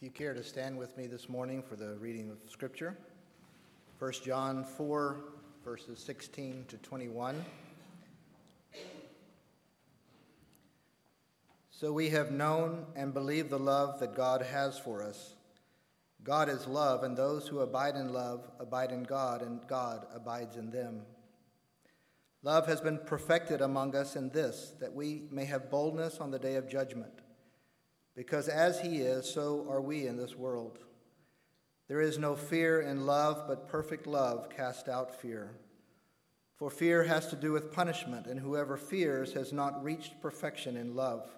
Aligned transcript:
If 0.00 0.04
you 0.04 0.12
care 0.12 0.32
to 0.32 0.42
stand 0.42 0.78
with 0.78 0.96
me 0.96 1.06
this 1.06 1.28
morning 1.28 1.62
for 1.62 1.76
the 1.76 1.98
reading 1.98 2.30
of 2.30 2.38
Scripture, 2.50 2.96
1 3.98 4.12
John 4.24 4.64
4, 4.64 5.24
verses 5.62 5.98
16 5.98 6.64
to 6.68 6.78
21. 6.78 7.44
So 11.70 11.92
we 11.92 12.08
have 12.08 12.30
known 12.30 12.86
and 12.96 13.12
believed 13.12 13.50
the 13.50 13.58
love 13.58 14.00
that 14.00 14.14
God 14.14 14.40
has 14.40 14.78
for 14.78 15.02
us. 15.02 15.34
God 16.24 16.48
is 16.48 16.66
love, 16.66 17.02
and 17.02 17.14
those 17.14 17.46
who 17.46 17.58
abide 17.58 17.94
in 17.94 18.10
love 18.10 18.50
abide 18.58 18.92
in 18.92 19.02
God, 19.02 19.42
and 19.42 19.60
God 19.68 20.06
abides 20.14 20.56
in 20.56 20.70
them. 20.70 21.02
Love 22.42 22.66
has 22.66 22.80
been 22.80 23.00
perfected 23.04 23.60
among 23.60 23.94
us 23.94 24.16
in 24.16 24.30
this, 24.30 24.72
that 24.80 24.94
we 24.94 25.24
may 25.30 25.44
have 25.44 25.70
boldness 25.70 26.20
on 26.20 26.30
the 26.30 26.38
day 26.38 26.54
of 26.54 26.70
judgment. 26.70 27.19
Because 28.14 28.48
as 28.48 28.80
He 28.80 28.98
is, 28.98 29.32
so 29.32 29.66
are 29.68 29.80
we 29.80 30.06
in 30.06 30.16
this 30.16 30.36
world. 30.36 30.78
There 31.88 32.00
is 32.00 32.18
no 32.18 32.36
fear 32.36 32.80
in 32.80 33.06
love, 33.06 33.44
but 33.48 33.68
perfect 33.68 34.06
love 34.06 34.48
casts 34.50 34.88
out 34.88 35.20
fear. 35.20 35.50
For 36.56 36.70
fear 36.70 37.04
has 37.04 37.26
to 37.28 37.36
do 37.36 37.52
with 37.52 37.72
punishment, 37.72 38.26
and 38.26 38.38
whoever 38.38 38.76
fears 38.76 39.32
has 39.32 39.52
not 39.52 39.82
reached 39.82 40.20
perfection 40.20 40.76
in 40.76 40.94
love. 40.94 41.28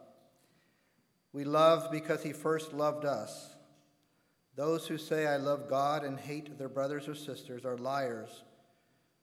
We 1.33 1.45
love 1.45 1.91
because 1.91 2.23
He 2.23 2.33
first 2.33 2.73
loved 2.73 3.05
us. 3.05 3.55
Those 4.55 4.87
who 4.87 4.99
say, 4.99 5.27
I 5.27 5.37
love 5.37 5.71
God 5.71 6.05
and 6.05 6.19
hate 6.19 6.59
their 6.59 6.69
brothers 6.69 7.09
or 7.09 7.15
sisters 7.15 7.65
are 7.65 7.79
liars. 7.79 8.43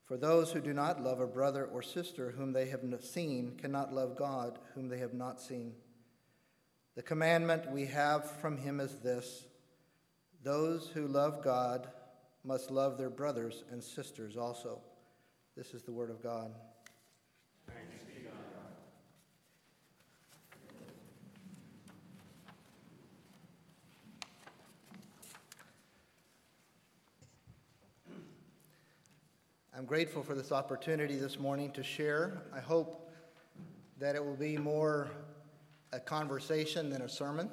For 0.05 0.17
those 0.17 0.51
who 0.51 0.59
do 0.59 0.73
not 0.73 1.03
love 1.03 1.19
a 1.19 1.27
brother 1.27 1.65
or 1.65 1.83
sister 1.83 2.31
whom 2.31 2.51
they 2.51 2.67
have 2.69 2.81
seen 3.01 3.55
cannot 3.57 3.93
love 3.93 4.17
God 4.17 4.57
whom 4.73 4.89
they 4.89 4.97
have 4.97 5.13
not 5.13 5.39
seen. 5.39 5.73
The 6.95 7.03
commandment 7.03 7.71
we 7.71 7.85
have 7.85 8.29
from 8.39 8.57
him 8.57 8.79
is 8.79 8.99
this 8.99 9.45
those 10.43 10.87
who 10.89 11.07
love 11.07 11.43
God 11.43 11.87
must 12.43 12.71
love 12.71 12.97
their 12.97 13.09
brothers 13.09 13.63
and 13.71 13.83
sisters 13.83 14.37
also. 14.37 14.79
This 15.55 15.73
is 15.73 15.83
the 15.83 15.91
word 15.91 16.09
of 16.09 16.23
God. 16.23 16.51
I'm 29.79 29.85
grateful 29.85 30.23
for 30.23 30.35
this 30.35 30.51
opportunity 30.51 31.15
this 31.15 31.39
morning 31.39 31.71
to 31.71 31.83
share. 31.83 32.41
I 32.53 32.59
hope 32.59 33.09
that 33.97 34.13
it 34.13 34.25
will 34.25 34.35
be 34.35 34.57
more 34.57 35.09
a 35.91 35.99
conversation 35.99 36.89
than 36.89 37.01
a 37.01 37.09
sermon. 37.09 37.49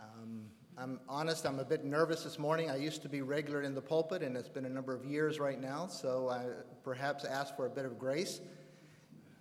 Um, 0.00 0.46
I'm 0.76 1.00
honest, 1.08 1.46
I'm 1.46 1.60
a 1.60 1.64
bit 1.64 1.84
nervous 1.84 2.24
this 2.24 2.38
morning. 2.38 2.70
I 2.70 2.76
used 2.76 3.02
to 3.02 3.08
be 3.08 3.22
regular 3.22 3.62
in 3.62 3.74
the 3.74 3.80
pulpit, 3.80 4.22
and 4.22 4.36
it's 4.36 4.48
been 4.48 4.64
a 4.64 4.70
number 4.70 4.94
of 4.94 5.04
years 5.04 5.38
right 5.38 5.60
now, 5.60 5.86
so 5.86 6.28
I 6.28 6.46
perhaps 6.82 7.24
ask 7.24 7.54
for 7.54 7.66
a 7.66 7.70
bit 7.70 7.84
of 7.84 7.98
grace. 7.98 8.40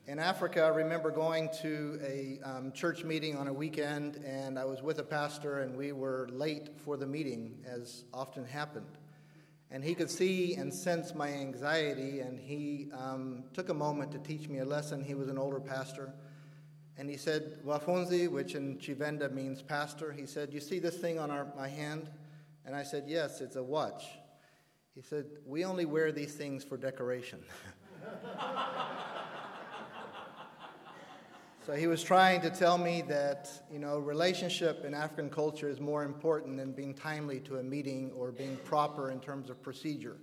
In 0.05 0.19
Africa, 0.19 0.61
I 0.61 0.69
remember 0.69 1.09
going 1.09 1.49
to 1.61 1.99
a 2.03 2.39
um, 2.47 2.71
church 2.73 3.03
meeting 3.03 3.35
on 3.35 3.47
a 3.47 3.53
weekend, 3.53 4.17
and 4.17 4.59
I 4.59 4.65
was 4.65 4.83
with 4.83 4.99
a 4.99 5.03
pastor, 5.03 5.59
and 5.59 5.75
we 5.75 5.91
were 5.91 6.29
late 6.31 6.69
for 6.83 6.95
the 6.95 7.07
meeting, 7.07 7.63
as 7.67 8.03
often 8.13 8.45
happened. 8.45 8.97
And 9.71 9.83
he 9.83 9.95
could 9.95 10.09
see 10.09 10.55
and 10.55 10.73
sense 10.73 11.15
my 11.15 11.29
anxiety, 11.29 12.19
and 12.19 12.39
he 12.39 12.89
um, 12.93 13.45
took 13.53 13.69
a 13.69 13.73
moment 13.73 14.11
to 14.11 14.19
teach 14.19 14.47
me 14.47 14.59
a 14.59 14.65
lesson. 14.65 15.03
He 15.03 15.15
was 15.15 15.27
an 15.27 15.37
older 15.37 15.59
pastor. 15.59 16.13
And 16.99 17.09
he 17.09 17.15
said, 17.15 17.57
Wafunzi, 17.65 18.29
which 18.29 18.55
in 18.55 18.75
Tshivenda 18.75 19.31
means 19.31 19.61
pastor, 19.61 20.11
he 20.11 20.25
said, 20.25 20.53
You 20.53 20.59
see 20.59 20.79
this 20.79 20.97
thing 20.97 21.17
on 21.17 21.31
our, 21.31 21.47
my 21.55 21.69
hand? 21.69 22.09
And 22.65 22.75
I 22.75 22.83
said, 22.83 23.05
Yes, 23.07 23.39
it's 23.39 23.55
a 23.55 23.63
watch. 23.63 24.03
He 24.95 25.01
said, 25.01 25.27
We 25.45 25.63
only 25.63 25.85
wear 25.85 26.11
these 26.11 26.33
things 26.33 26.65
for 26.65 26.75
decoration. 26.75 27.39
so 31.65 31.71
he 31.73 31.87
was 31.87 32.03
trying 32.03 32.41
to 32.41 32.49
tell 32.49 32.77
me 32.77 33.01
that, 33.03 33.49
you 33.71 33.79
know, 33.79 33.99
relationship 33.99 34.83
in 34.83 34.93
African 34.93 35.29
culture 35.29 35.69
is 35.69 35.79
more 35.79 36.03
important 36.03 36.57
than 36.57 36.73
being 36.73 36.93
timely 36.93 37.39
to 37.39 37.59
a 37.59 37.63
meeting 37.63 38.11
or 38.11 38.33
being 38.33 38.57
proper 38.65 39.09
in 39.09 39.21
terms 39.21 39.49
of 39.49 39.63
procedure. 39.63 40.17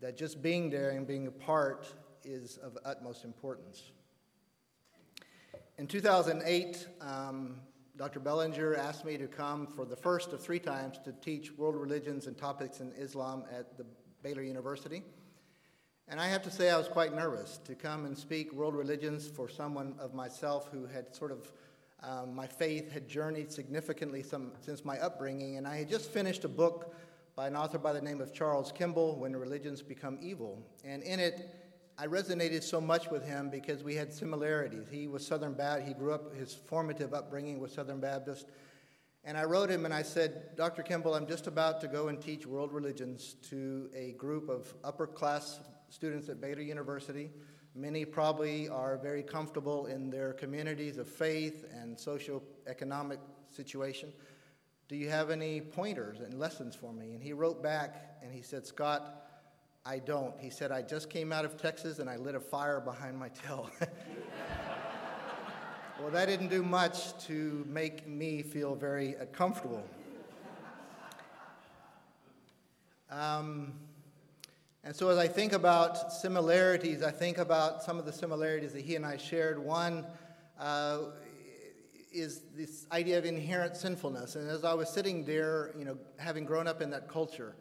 That 0.00 0.16
just 0.16 0.40
being 0.40 0.70
there 0.70 0.92
and 0.92 1.06
being 1.06 1.26
a 1.26 1.30
part 1.30 1.86
is 2.24 2.56
of 2.62 2.78
utmost 2.82 3.26
importance. 3.26 3.92
In 5.82 5.88
2008, 5.88 6.86
um, 7.00 7.56
Dr. 7.96 8.20
Bellinger 8.20 8.76
asked 8.76 9.04
me 9.04 9.18
to 9.18 9.26
come 9.26 9.66
for 9.66 9.84
the 9.84 9.96
first 9.96 10.32
of 10.32 10.40
three 10.40 10.60
times 10.60 11.00
to 11.04 11.10
teach 11.10 11.50
world 11.58 11.74
religions 11.74 12.28
and 12.28 12.38
topics 12.38 12.78
in 12.78 12.92
Islam 12.92 13.42
at 13.50 13.76
the 13.76 13.84
Baylor 14.22 14.42
University. 14.42 15.02
And 16.06 16.20
I 16.20 16.28
have 16.28 16.40
to 16.42 16.52
say, 16.52 16.70
I 16.70 16.78
was 16.78 16.86
quite 16.86 17.12
nervous 17.12 17.58
to 17.64 17.74
come 17.74 18.04
and 18.04 18.16
speak 18.16 18.52
world 18.52 18.76
religions 18.76 19.26
for 19.26 19.48
someone 19.48 19.96
of 19.98 20.14
myself 20.14 20.68
who 20.70 20.86
had 20.86 21.12
sort 21.16 21.32
of, 21.32 21.52
um, 22.04 22.32
my 22.32 22.46
faith 22.46 22.92
had 22.92 23.08
journeyed 23.08 23.50
significantly 23.50 24.22
some, 24.22 24.52
since 24.60 24.84
my 24.84 25.00
upbringing. 25.00 25.56
And 25.56 25.66
I 25.66 25.78
had 25.78 25.88
just 25.88 26.12
finished 26.12 26.44
a 26.44 26.48
book 26.48 26.94
by 27.34 27.48
an 27.48 27.56
author 27.56 27.78
by 27.78 27.92
the 27.92 28.00
name 28.00 28.20
of 28.20 28.32
Charles 28.32 28.70
Kimball, 28.70 29.18
When 29.18 29.34
Religions 29.34 29.82
Become 29.82 30.20
Evil. 30.22 30.64
And 30.84 31.02
in 31.02 31.18
it, 31.18 31.61
I 32.02 32.06
resonated 32.06 32.64
so 32.64 32.80
much 32.80 33.12
with 33.12 33.24
him 33.24 33.48
because 33.48 33.84
we 33.84 33.94
had 33.94 34.12
similarities. 34.12 34.88
He 34.90 35.06
was 35.06 35.24
Southern 35.24 35.52
Baptist. 35.52 35.86
He 35.86 35.94
grew 35.94 36.12
up, 36.12 36.34
his 36.34 36.52
formative 36.52 37.14
upbringing 37.14 37.60
was 37.60 37.70
Southern 37.70 38.00
Baptist. 38.00 38.48
And 39.22 39.38
I 39.38 39.44
wrote 39.44 39.70
him 39.70 39.84
and 39.84 39.94
I 39.94 40.02
said, 40.02 40.56
Dr. 40.56 40.82
Kimball, 40.82 41.14
I'm 41.14 41.28
just 41.28 41.46
about 41.46 41.80
to 41.82 41.86
go 41.86 42.08
and 42.08 42.20
teach 42.20 42.44
world 42.44 42.72
religions 42.72 43.36
to 43.50 43.88
a 43.94 44.14
group 44.14 44.48
of 44.48 44.74
upper 44.82 45.06
class 45.06 45.60
students 45.90 46.28
at 46.28 46.40
Baylor 46.40 46.62
University. 46.62 47.30
Many 47.76 48.04
probably 48.04 48.68
are 48.68 48.98
very 48.98 49.22
comfortable 49.22 49.86
in 49.86 50.10
their 50.10 50.32
communities 50.32 50.98
of 50.98 51.06
faith 51.06 51.64
and 51.72 51.96
socio-economic 51.96 53.20
situation. 53.48 54.12
Do 54.88 54.96
you 54.96 55.08
have 55.08 55.30
any 55.30 55.60
pointers 55.60 56.18
and 56.18 56.34
lessons 56.34 56.74
for 56.74 56.92
me? 56.92 57.12
And 57.12 57.22
he 57.22 57.32
wrote 57.32 57.62
back 57.62 58.16
and 58.24 58.32
he 58.32 58.42
said, 58.42 58.66
Scott, 58.66 59.28
I 59.84 59.98
don't. 59.98 60.38
He 60.38 60.48
said, 60.48 60.70
I 60.70 60.82
just 60.82 61.10
came 61.10 61.32
out 61.32 61.44
of 61.44 61.56
Texas 61.56 61.98
and 61.98 62.08
I 62.08 62.16
lit 62.16 62.36
a 62.36 62.40
fire 62.40 62.78
behind 62.80 63.18
my 63.18 63.30
tail. 63.30 63.68
well, 66.00 66.10
that 66.12 66.26
didn't 66.26 66.48
do 66.48 66.62
much 66.62 67.18
to 67.26 67.66
make 67.68 68.06
me 68.06 68.42
feel 68.42 68.76
very 68.76 69.16
uh, 69.16 69.24
comfortable. 69.32 69.82
Um, 73.10 73.72
and 74.84 74.94
so, 74.94 75.08
as 75.08 75.18
I 75.18 75.26
think 75.28 75.52
about 75.52 76.12
similarities, 76.12 77.02
I 77.02 77.10
think 77.10 77.38
about 77.38 77.82
some 77.82 77.98
of 77.98 78.06
the 78.06 78.12
similarities 78.12 78.72
that 78.72 78.82
he 78.82 78.94
and 78.96 79.04
I 79.04 79.16
shared. 79.16 79.58
One 79.58 80.06
uh, 80.58 80.98
is 82.12 82.42
this 82.56 82.86
idea 82.92 83.18
of 83.18 83.24
inherent 83.24 83.76
sinfulness. 83.76 84.36
And 84.36 84.48
as 84.48 84.64
I 84.64 84.74
was 84.74 84.88
sitting 84.88 85.24
there, 85.24 85.72
you 85.76 85.84
know, 85.84 85.98
having 86.18 86.44
grown 86.44 86.66
up 86.66 86.80
in 86.80 86.90
that 86.90 87.08
culture, 87.08 87.54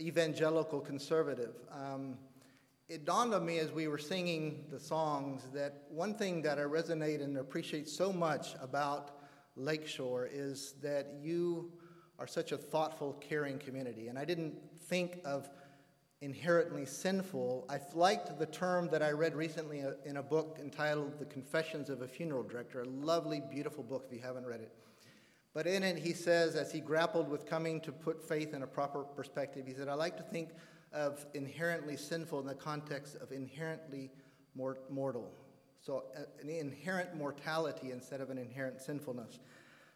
evangelical 0.00 0.80
conservative. 0.80 1.54
Um, 1.72 2.16
it 2.88 3.04
dawned 3.04 3.34
on 3.34 3.44
me 3.44 3.58
as 3.58 3.72
we 3.72 3.88
were 3.88 3.98
singing 3.98 4.64
the 4.70 4.78
songs 4.78 5.42
that 5.52 5.82
one 5.90 6.14
thing 6.14 6.42
that 6.42 6.58
I 6.58 6.62
resonate 6.62 7.22
and 7.22 7.38
appreciate 7.38 7.88
so 7.88 8.12
much 8.12 8.54
about 8.62 9.18
Lakeshore 9.56 10.28
is 10.32 10.74
that 10.82 11.14
you 11.20 11.72
are 12.18 12.26
such 12.26 12.52
a 12.52 12.56
thoughtful, 12.56 13.14
caring 13.14 13.58
community. 13.58 14.08
And 14.08 14.18
I 14.18 14.24
didn't 14.24 14.54
think 14.88 15.20
of 15.24 15.50
inherently 16.20 16.86
sinful. 16.86 17.66
I 17.68 17.78
liked 17.94 18.38
the 18.38 18.46
term 18.46 18.88
that 18.90 19.02
I 19.02 19.10
read 19.10 19.34
recently 19.34 19.82
in 20.04 20.16
a 20.16 20.22
book 20.22 20.58
entitled 20.60 21.18
The 21.18 21.26
Confessions 21.26 21.90
of 21.90 22.02
a 22.02 22.08
Funeral 22.08 22.42
Director, 22.42 22.82
a 22.82 22.88
lovely, 22.88 23.42
beautiful 23.50 23.82
book 23.82 24.04
if 24.06 24.16
you 24.16 24.22
haven't 24.22 24.46
read 24.46 24.60
it. 24.60 24.72
But 25.56 25.66
in 25.66 25.82
it, 25.82 25.96
he 25.96 26.12
says, 26.12 26.54
as 26.54 26.70
he 26.70 26.80
grappled 26.80 27.30
with 27.30 27.46
coming 27.46 27.80
to 27.80 27.90
put 27.90 28.22
faith 28.22 28.52
in 28.52 28.62
a 28.62 28.66
proper 28.66 29.04
perspective, 29.04 29.64
he 29.66 29.72
said, 29.72 29.88
I 29.88 29.94
like 29.94 30.18
to 30.18 30.22
think 30.22 30.50
of 30.92 31.24
inherently 31.32 31.96
sinful 31.96 32.40
in 32.40 32.46
the 32.46 32.54
context 32.54 33.16
of 33.22 33.32
inherently 33.32 34.10
mortal. 34.54 35.32
So, 35.80 36.04
uh, 36.14 36.24
an 36.42 36.50
inherent 36.50 37.16
mortality 37.16 37.90
instead 37.90 38.20
of 38.20 38.28
an 38.28 38.36
inherent 38.36 38.82
sinfulness. 38.82 39.38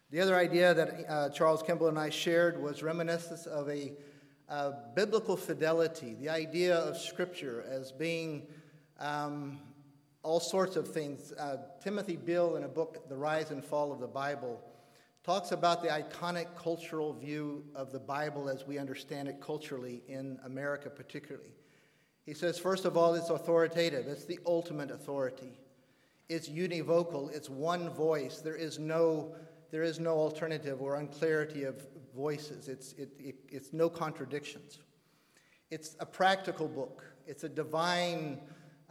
The 0.09 0.19
other 0.19 0.35
idea 0.35 0.73
that 0.73 1.05
uh, 1.07 1.29
Charles 1.29 1.61
Kimball 1.61 1.89
and 1.89 1.99
I 1.99 2.09
shared 2.09 2.59
was 2.59 2.81
reminiscence 2.81 3.45
of 3.45 3.69
a 3.69 3.93
biblical 4.95 5.37
fidelity, 5.37 6.15
the 6.15 6.29
idea 6.29 6.75
of 6.75 6.97
Scripture 6.97 7.63
as 7.69 7.91
being 7.91 8.47
um, 8.99 9.59
all 10.23 10.39
sorts 10.39 10.75
of 10.75 10.87
things. 10.87 11.33
Uh, 11.33 11.57
Timothy 11.83 12.15
Beal, 12.15 12.55
in 12.55 12.63
a 12.63 12.67
book, 12.67 13.07
The 13.09 13.15
Rise 13.15 13.51
and 13.51 13.63
Fall 13.63 13.91
of 13.91 13.99
the 13.99 14.07
Bible, 14.07 14.59
talks 15.23 15.51
about 15.51 15.83
the 15.83 15.89
iconic 15.89 16.47
cultural 16.55 17.13
view 17.13 17.63
of 17.75 17.91
the 17.91 17.99
Bible 17.99 18.49
as 18.49 18.65
we 18.65 18.77
understand 18.77 19.27
it 19.27 19.39
culturally 19.39 20.01
in 20.07 20.39
America, 20.45 20.89
particularly. 20.89 21.53
He 22.25 22.33
says, 22.33 22.57
first 22.57 22.85
of 22.85 22.97
all, 22.97 23.13
it's 23.13 23.29
authoritative, 23.29 24.07
it's 24.07 24.25
the 24.25 24.39
ultimate 24.45 24.91
authority. 24.91 25.59
It's 26.29 26.47
univocal, 26.47 27.31
it's 27.31 27.49
one 27.49 27.89
voice. 27.89 28.39
There 28.39 28.55
is 28.55 28.79
no, 28.79 29.35
there 29.69 29.83
is 29.83 29.99
no 29.99 30.13
alternative 30.13 30.81
or 30.81 30.95
unclarity 30.95 31.63
of 31.63 31.85
voices. 32.15 32.67
It's, 32.67 32.93
it, 32.93 33.09
it, 33.19 33.35
it's 33.49 33.73
no 33.73 33.89
contradictions. 33.89 34.79
It's 35.69 35.95
a 35.99 36.05
practical 36.05 36.67
book, 36.67 37.03
it's 37.27 37.43
a 37.43 37.49
divine 37.49 38.39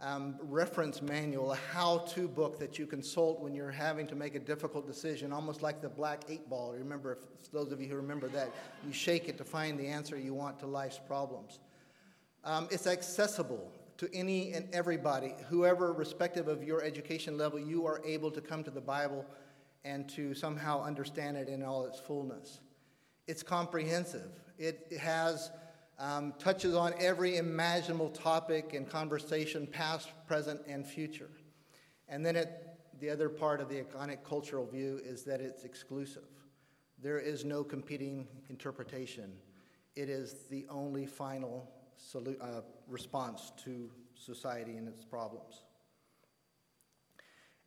um, 0.01 0.35
reference 0.41 1.01
manual, 1.01 1.51
a 1.51 1.55
how 1.71 1.99
to 1.99 2.27
book 2.27 2.57
that 2.59 2.79
you 2.79 2.87
consult 2.87 3.39
when 3.39 3.53
you're 3.53 3.71
having 3.71 4.07
to 4.07 4.15
make 4.15 4.35
a 4.35 4.39
difficult 4.39 4.87
decision, 4.87 5.31
almost 5.31 5.61
like 5.61 5.81
the 5.81 5.89
black 5.89 6.23
eight 6.27 6.49
ball. 6.49 6.73
Remember, 6.73 7.13
if, 7.13 7.51
those 7.51 7.71
of 7.71 7.79
you 7.79 7.87
who 7.87 7.95
remember 7.95 8.27
that, 8.29 8.49
you 8.85 8.91
shake 8.91 9.29
it 9.29 9.37
to 9.37 9.43
find 9.43 9.79
the 9.79 9.87
answer 9.87 10.17
you 10.17 10.33
want 10.33 10.59
to 10.59 10.65
life's 10.65 10.99
problems. 10.99 11.59
Um, 12.43 12.67
it's 12.71 12.87
accessible 12.87 13.71
to 13.97 14.09
any 14.15 14.53
and 14.53 14.67
everybody, 14.73 15.35
whoever, 15.47 15.93
respective 15.93 16.47
of 16.47 16.63
your 16.63 16.83
education 16.83 17.37
level, 17.37 17.59
you 17.59 17.85
are 17.85 18.01
able 18.03 18.31
to 18.31 18.41
come 18.41 18.63
to 18.63 18.71
the 18.71 18.81
Bible 18.81 19.23
and 19.85 20.09
to 20.09 20.33
somehow 20.33 20.83
understand 20.83 21.37
it 21.37 21.47
in 21.47 21.61
all 21.61 21.85
its 21.85 21.99
fullness. 21.99 22.61
It's 23.27 23.43
comprehensive. 23.43 24.31
It 24.57 24.91
has 24.99 25.51
um, 26.01 26.33
touches 26.39 26.73
on 26.73 26.93
every 26.99 27.37
imaginable 27.37 28.09
topic 28.09 28.73
and 28.73 28.89
conversation, 28.89 29.67
past, 29.67 30.09
present, 30.27 30.59
and 30.67 30.85
future. 30.85 31.29
And 32.09 32.25
then 32.25 32.35
it, 32.35 32.67
the 32.99 33.09
other 33.09 33.29
part 33.29 33.61
of 33.61 33.69
the 33.69 33.75
iconic 33.75 34.23
cultural 34.27 34.65
view 34.65 34.99
is 35.05 35.23
that 35.25 35.41
it's 35.41 35.63
exclusive. 35.63 36.23
There 37.01 37.19
is 37.19 37.45
no 37.45 37.63
competing 37.63 38.27
interpretation. 38.49 39.31
It 39.95 40.09
is 40.09 40.47
the 40.49 40.65
only 40.69 41.05
final 41.05 41.69
solu- 41.99 42.41
uh, 42.41 42.61
response 42.87 43.51
to 43.63 43.91
society 44.15 44.77
and 44.77 44.87
its 44.87 45.05
problems. 45.05 45.63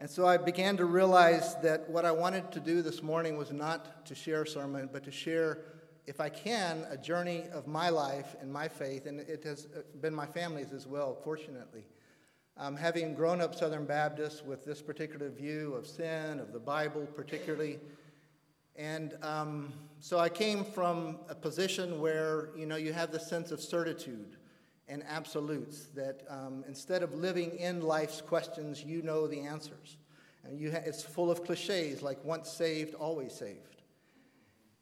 And 0.01 0.11
so 0.11 0.27
I 0.27 0.39
began 0.39 0.77
to 0.79 0.87
realize 0.87 1.55
that 1.63 1.89
what 1.89 2.05
I 2.05 2.11
wanted 2.11 2.51
to 2.53 2.61
do 2.61 2.83
this 2.83 3.01
morning 3.01 3.37
was 3.37 3.53
not 3.53 4.05
to 4.07 4.15
share 4.17 4.43
a 4.43 4.47
sermon, 4.47 4.89
but 4.93 5.05
to 5.05 5.13
share 5.13 5.59
if 6.07 6.21
I 6.21 6.29
can, 6.29 6.87
a 6.91 6.97
journey 6.97 7.45
of 7.53 7.67
my 7.67 7.89
life 7.89 8.37
and 8.41 8.53
my 8.53 8.69
faith, 8.69 9.07
and 9.07 9.21
it 9.21 9.43
has 9.45 9.69
been 10.01 10.15
my 10.15 10.27
family's 10.27 10.73
as 10.73 10.87
well, 10.87 11.17
fortunately. 11.25 11.85
Um, 12.57 12.77
having 12.77 13.15
grown 13.15 13.41
up 13.41 13.55
Southern 13.55 13.85
Baptist 13.85 14.45
with 14.45 14.65
this 14.65 14.81
particular 14.81 15.29
view 15.29 15.75
of 15.75 15.87
sin, 15.87 16.39
of 16.39 16.53
the 16.53 16.61
Bible 16.61 17.07
particularly, 17.17 17.81
and 18.77 19.17
um, 19.23 19.73
so 20.01 20.19
I 20.19 20.29
came 20.29 20.65
from 20.65 21.19
a 21.29 21.35
position 21.35 22.01
where 22.01 22.51
you 22.57 22.67
know 22.67 22.77
you 22.77 22.93
have 22.93 23.13
the 23.13 23.21
sense 23.21 23.51
of 23.51 23.61
certitude 23.61 24.37
and 24.89 25.03
absolutes 25.09 25.87
that 25.95 26.23
um, 26.29 26.65
instead 26.69 27.03
of 27.03 27.15
living 27.15 27.57
in 27.57 27.81
life's 27.81 28.21
questions, 28.21 28.85
you 28.85 29.01
know 29.03 29.27
the 29.27 29.41
answers. 29.41 29.97
And 30.45 30.59
you 30.59 30.73
ha- 30.73 30.83
it's 30.85 31.03
full 31.03 31.31
of 31.31 31.45
cliches 31.45 32.03
like 32.03 32.23
once 32.25 32.51
saved, 32.51 32.95
always 32.95 33.33
saved. 33.33 33.74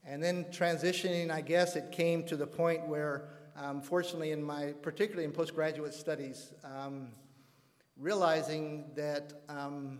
And 0.05 0.21
then 0.21 0.45
transitioning, 0.45 1.31
I 1.31 1.41
guess 1.41 1.75
it 1.75 1.91
came 1.91 2.23
to 2.25 2.35
the 2.35 2.47
point 2.47 2.87
where, 2.87 3.29
um, 3.55 3.81
fortunately, 3.81 4.31
in 4.31 4.43
my, 4.43 4.73
particularly 4.81 5.23
in 5.23 5.31
postgraduate 5.31 5.93
studies, 5.93 6.51
um, 6.63 7.09
realizing 7.97 8.91
that, 8.95 9.33
um, 9.47 9.99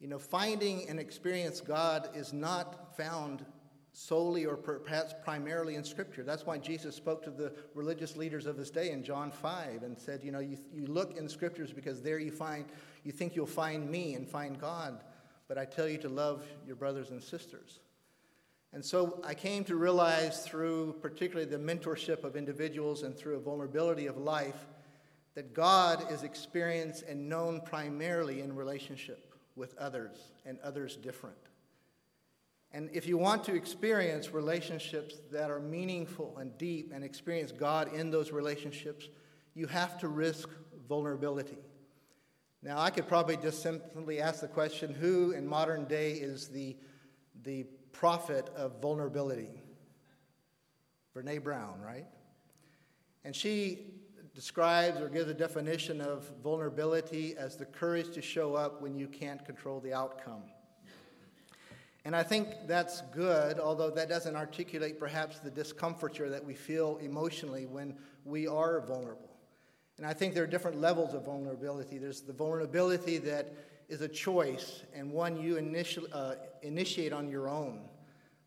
you 0.00 0.08
know, 0.08 0.18
finding 0.18 0.88
and 0.88 0.98
experience 0.98 1.60
God 1.60 2.08
is 2.14 2.32
not 2.32 2.96
found 2.96 3.44
solely 3.92 4.46
or 4.46 4.56
perhaps 4.56 5.12
primarily 5.24 5.74
in 5.74 5.82
Scripture. 5.82 6.22
That's 6.22 6.46
why 6.46 6.56
Jesus 6.56 6.94
spoke 6.94 7.22
to 7.24 7.30
the 7.30 7.52
religious 7.74 8.16
leaders 8.16 8.46
of 8.46 8.56
his 8.56 8.70
day 8.70 8.92
in 8.92 9.02
John 9.02 9.30
5 9.30 9.82
and 9.82 9.98
said, 9.98 10.22
you 10.22 10.30
know, 10.30 10.38
you, 10.38 10.56
you 10.72 10.86
look 10.86 11.16
in 11.16 11.28
Scriptures 11.28 11.72
because 11.72 12.00
there 12.00 12.18
you 12.18 12.30
find, 12.30 12.66
you 13.02 13.12
think 13.12 13.34
you'll 13.34 13.46
find 13.46 13.90
me 13.90 14.14
and 14.14 14.28
find 14.28 14.58
God, 14.58 15.02
but 15.48 15.58
I 15.58 15.64
tell 15.64 15.88
you 15.88 15.98
to 15.98 16.08
love 16.08 16.46
your 16.66 16.76
brothers 16.76 17.10
and 17.10 17.22
sisters. 17.22 17.80
And 18.72 18.84
so 18.84 19.20
I 19.24 19.34
came 19.34 19.64
to 19.64 19.76
realize 19.76 20.44
through 20.44 20.96
particularly 21.00 21.50
the 21.50 21.58
mentorship 21.58 22.24
of 22.24 22.36
individuals 22.36 23.02
and 23.02 23.16
through 23.16 23.36
a 23.36 23.40
vulnerability 23.40 24.06
of 24.06 24.18
life 24.18 24.66
that 25.34 25.54
God 25.54 26.10
is 26.10 26.22
experienced 26.22 27.04
and 27.04 27.28
known 27.28 27.60
primarily 27.60 28.40
in 28.40 28.54
relationship 28.54 29.34
with 29.56 29.76
others 29.78 30.16
and 30.44 30.58
others 30.60 30.96
different. 30.96 31.36
And 32.72 32.90
if 32.92 33.06
you 33.06 33.16
want 33.16 33.44
to 33.44 33.54
experience 33.54 34.32
relationships 34.32 35.16
that 35.32 35.50
are 35.50 35.60
meaningful 35.60 36.36
and 36.38 36.56
deep 36.58 36.92
and 36.94 37.02
experience 37.02 37.52
God 37.52 37.94
in 37.94 38.10
those 38.10 38.30
relationships, 38.30 39.08
you 39.54 39.66
have 39.66 39.98
to 40.00 40.08
risk 40.08 40.50
vulnerability. 40.86 41.58
Now, 42.62 42.78
I 42.78 42.90
could 42.90 43.08
probably 43.08 43.36
just 43.36 43.62
simply 43.62 44.20
ask 44.20 44.40
the 44.40 44.48
question 44.48 44.92
who 44.92 45.30
in 45.30 45.46
modern 45.46 45.84
day 45.86 46.12
is 46.12 46.48
the, 46.48 46.76
the 47.42 47.64
prophet 47.92 48.50
of 48.56 48.80
vulnerability. 48.80 49.62
Brene 51.14 51.42
Brown, 51.42 51.80
right? 51.80 52.06
And 53.24 53.34
she 53.34 53.86
describes 54.34 55.00
or 55.00 55.08
gives 55.08 55.28
a 55.28 55.34
definition 55.34 56.00
of 56.00 56.30
vulnerability 56.42 57.34
as 57.36 57.56
the 57.56 57.64
courage 57.64 58.12
to 58.14 58.22
show 58.22 58.54
up 58.54 58.80
when 58.80 58.94
you 58.96 59.08
can't 59.08 59.44
control 59.44 59.80
the 59.80 59.92
outcome. 59.92 60.42
And 62.04 62.14
I 62.14 62.22
think 62.22 62.48
that's 62.66 63.02
good, 63.12 63.58
although 63.58 63.90
that 63.90 64.08
doesn't 64.08 64.36
articulate 64.36 64.98
perhaps 64.98 65.40
the 65.40 65.50
discomforture 65.50 66.30
that 66.30 66.44
we 66.44 66.54
feel 66.54 66.98
emotionally 67.02 67.66
when 67.66 67.96
we 68.24 68.46
are 68.46 68.80
vulnerable. 68.80 69.28
And 69.98 70.06
I 70.06 70.14
think 70.14 70.32
there 70.32 70.44
are 70.44 70.46
different 70.46 70.80
levels 70.80 71.12
of 71.12 71.24
vulnerability. 71.24 71.98
There's 71.98 72.20
the 72.20 72.32
vulnerability 72.32 73.18
that 73.18 73.52
is 73.88 74.00
a 74.02 74.08
choice 74.08 74.82
and 74.94 75.10
one 75.10 75.40
you 75.40 75.56
uh, 76.12 76.34
initiate 76.62 77.12
on 77.12 77.28
your 77.30 77.48
own. 77.48 77.80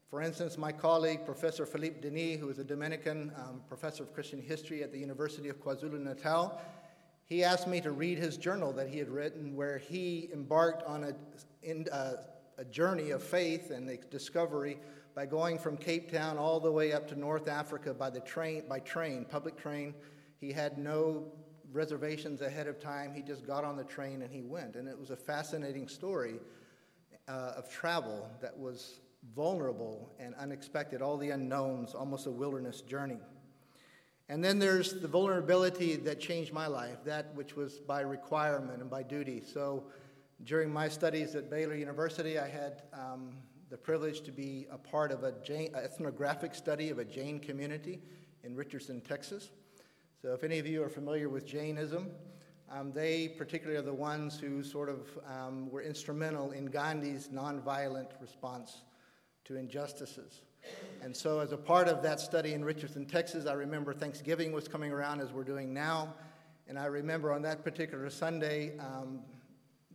For 0.09 0.21
instance, 0.21 0.57
my 0.57 0.71
colleague, 0.71 1.25
Professor 1.25 1.65
Philippe 1.65 2.01
Denis, 2.01 2.39
who 2.39 2.49
is 2.49 2.59
a 2.59 2.63
Dominican 2.63 3.31
um, 3.37 3.61
professor 3.67 4.03
of 4.03 4.13
Christian 4.13 4.41
history 4.41 4.83
at 4.83 4.91
the 4.91 4.99
University 4.99 5.47
of 5.49 5.63
KwaZulu 5.63 6.03
Natal, 6.03 6.61
he 7.25 7.45
asked 7.45 7.65
me 7.65 7.79
to 7.79 7.91
read 7.91 8.17
his 8.17 8.35
journal 8.35 8.73
that 8.73 8.89
he 8.89 8.99
had 8.99 9.07
written 9.07 9.55
where 9.55 9.77
he 9.77 10.29
embarked 10.33 10.83
on 10.83 11.05
a, 11.05 11.13
in, 11.63 11.87
uh, 11.89 12.15
a 12.57 12.65
journey 12.65 13.11
of 13.11 13.23
faith 13.23 13.71
and 13.71 13.89
discovery 14.09 14.77
by 15.15 15.25
going 15.25 15.57
from 15.57 15.77
Cape 15.77 16.11
Town 16.11 16.37
all 16.37 16.59
the 16.59 16.71
way 16.71 16.91
up 16.91 17.07
to 17.07 17.15
North 17.17 17.47
Africa 17.47 17.93
by, 17.93 18.09
the 18.09 18.19
train, 18.19 18.63
by 18.67 18.79
train, 18.79 19.25
public 19.25 19.57
train. 19.57 19.93
He 20.39 20.51
had 20.51 20.77
no 20.77 21.23
reservations 21.71 22.41
ahead 22.41 22.67
of 22.67 22.79
time. 22.79 23.13
He 23.13 23.21
just 23.21 23.45
got 23.45 23.63
on 23.63 23.77
the 23.77 23.83
train 23.83 24.21
and 24.21 24.31
he 24.31 24.41
went. 24.41 24.75
And 24.75 24.87
it 24.87 24.97
was 24.97 25.09
a 25.09 25.15
fascinating 25.15 25.87
story 25.87 26.35
uh, 27.27 27.53
of 27.57 27.69
travel 27.69 28.29
that 28.41 28.57
was 28.57 28.99
vulnerable 29.35 30.11
and 30.19 30.33
unexpected, 30.35 31.01
all 31.01 31.17
the 31.17 31.29
unknowns, 31.29 31.93
almost 31.93 32.25
a 32.27 32.31
wilderness 32.31 32.81
journey. 32.81 33.19
And 34.29 34.43
then 34.43 34.59
there's 34.59 34.93
the 34.93 35.07
vulnerability 35.07 35.97
that 35.97 36.19
changed 36.19 36.53
my 36.53 36.67
life, 36.67 37.03
that 37.05 37.35
which 37.35 37.55
was 37.55 37.79
by 37.79 38.01
requirement 38.01 38.81
and 38.81 38.89
by 38.89 39.03
duty. 39.03 39.41
So 39.45 39.83
during 40.45 40.71
my 40.71 40.87
studies 40.87 41.35
at 41.35 41.49
Baylor 41.49 41.75
University, 41.75 42.39
I 42.39 42.47
had 42.47 42.83
um, 42.93 43.33
the 43.69 43.77
privilege 43.77 44.21
to 44.21 44.31
be 44.31 44.67
a 44.71 44.77
part 44.77 45.11
of 45.11 45.23
a 45.23 45.33
ethnographic 45.75 46.55
study 46.55 46.89
of 46.89 46.97
a 46.97 47.05
Jain 47.05 47.39
community 47.39 48.01
in 48.43 48.55
Richardson, 48.55 49.01
Texas. 49.01 49.51
So, 50.21 50.33
if 50.35 50.43
any 50.43 50.59
of 50.59 50.67
you 50.67 50.83
are 50.83 50.89
familiar 50.89 51.29
with 51.29 51.47
Jainism, 51.47 52.11
um, 52.71 52.91
they 52.91 53.27
particularly 53.27 53.79
are 53.79 53.83
the 53.83 53.91
ones 53.91 54.39
who 54.39 54.61
sort 54.61 54.87
of 54.87 55.17
um, 55.27 55.67
were 55.71 55.81
instrumental 55.81 56.51
in 56.51 56.67
Gandhi's 56.67 57.29
nonviolent 57.29 58.09
response 58.21 58.83
to 59.45 59.55
injustices. 59.55 60.43
And 61.01 61.17
so, 61.17 61.39
as 61.39 61.53
a 61.53 61.57
part 61.57 61.87
of 61.87 62.03
that 62.03 62.19
study 62.19 62.53
in 62.53 62.63
Richardson, 62.63 63.07
Texas, 63.07 63.47
I 63.47 63.53
remember 63.53 63.95
Thanksgiving 63.95 64.51
was 64.51 64.67
coming 64.67 64.91
around 64.91 65.21
as 65.21 65.31
we're 65.31 65.43
doing 65.43 65.73
now. 65.73 66.13
And 66.67 66.77
I 66.77 66.85
remember 66.85 67.33
on 67.33 67.41
that 67.41 67.63
particular 67.63 68.07
Sunday, 68.11 68.77
um, 68.77 69.21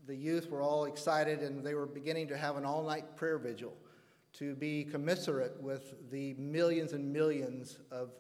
the 0.09 0.17
youth 0.17 0.51
were 0.51 0.61
all 0.61 0.87
excited 0.87 1.39
and 1.39 1.65
they 1.65 1.75
were 1.75 1.87
beginning 1.87 2.27
to 2.29 2.37
have 2.37 2.57
an 2.57 2.65
all 2.65 2.83
night 2.83 3.15
prayer 3.15 3.39
vigil 3.39 3.75
to 4.33 4.57
be 4.57 4.83
commiserate 4.83 5.55
with 5.61 6.11
the 6.11 6.35
millions 6.35 6.95
and 6.95 7.13
millions 7.13 7.79
of 7.93 8.11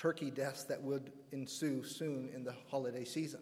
turkey 0.00 0.30
deaths 0.30 0.64
that 0.64 0.82
would 0.82 1.12
ensue 1.30 1.84
soon 1.84 2.30
in 2.34 2.42
the 2.42 2.54
holiday 2.70 3.04
season. 3.04 3.40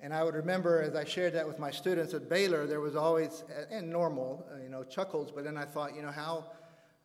And 0.00 0.14
I 0.14 0.24
would 0.24 0.34
remember 0.34 0.80
as 0.80 0.94
I 0.94 1.04
shared 1.04 1.34
that 1.34 1.46
with 1.46 1.58
my 1.58 1.70
students 1.70 2.14
at 2.14 2.30
Baylor, 2.30 2.66
there 2.66 2.80
was 2.80 2.96
always, 2.96 3.44
and 3.70 3.90
normal, 3.90 4.46
uh, 4.50 4.62
you 4.62 4.70
know, 4.70 4.84
chuckles, 4.84 5.30
but 5.30 5.44
then 5.44 5.58
I 5.58 5.66
thought, 5.66 5.94
you 5.94 6.00
know, 6.00 6.10
how 6.10 6.46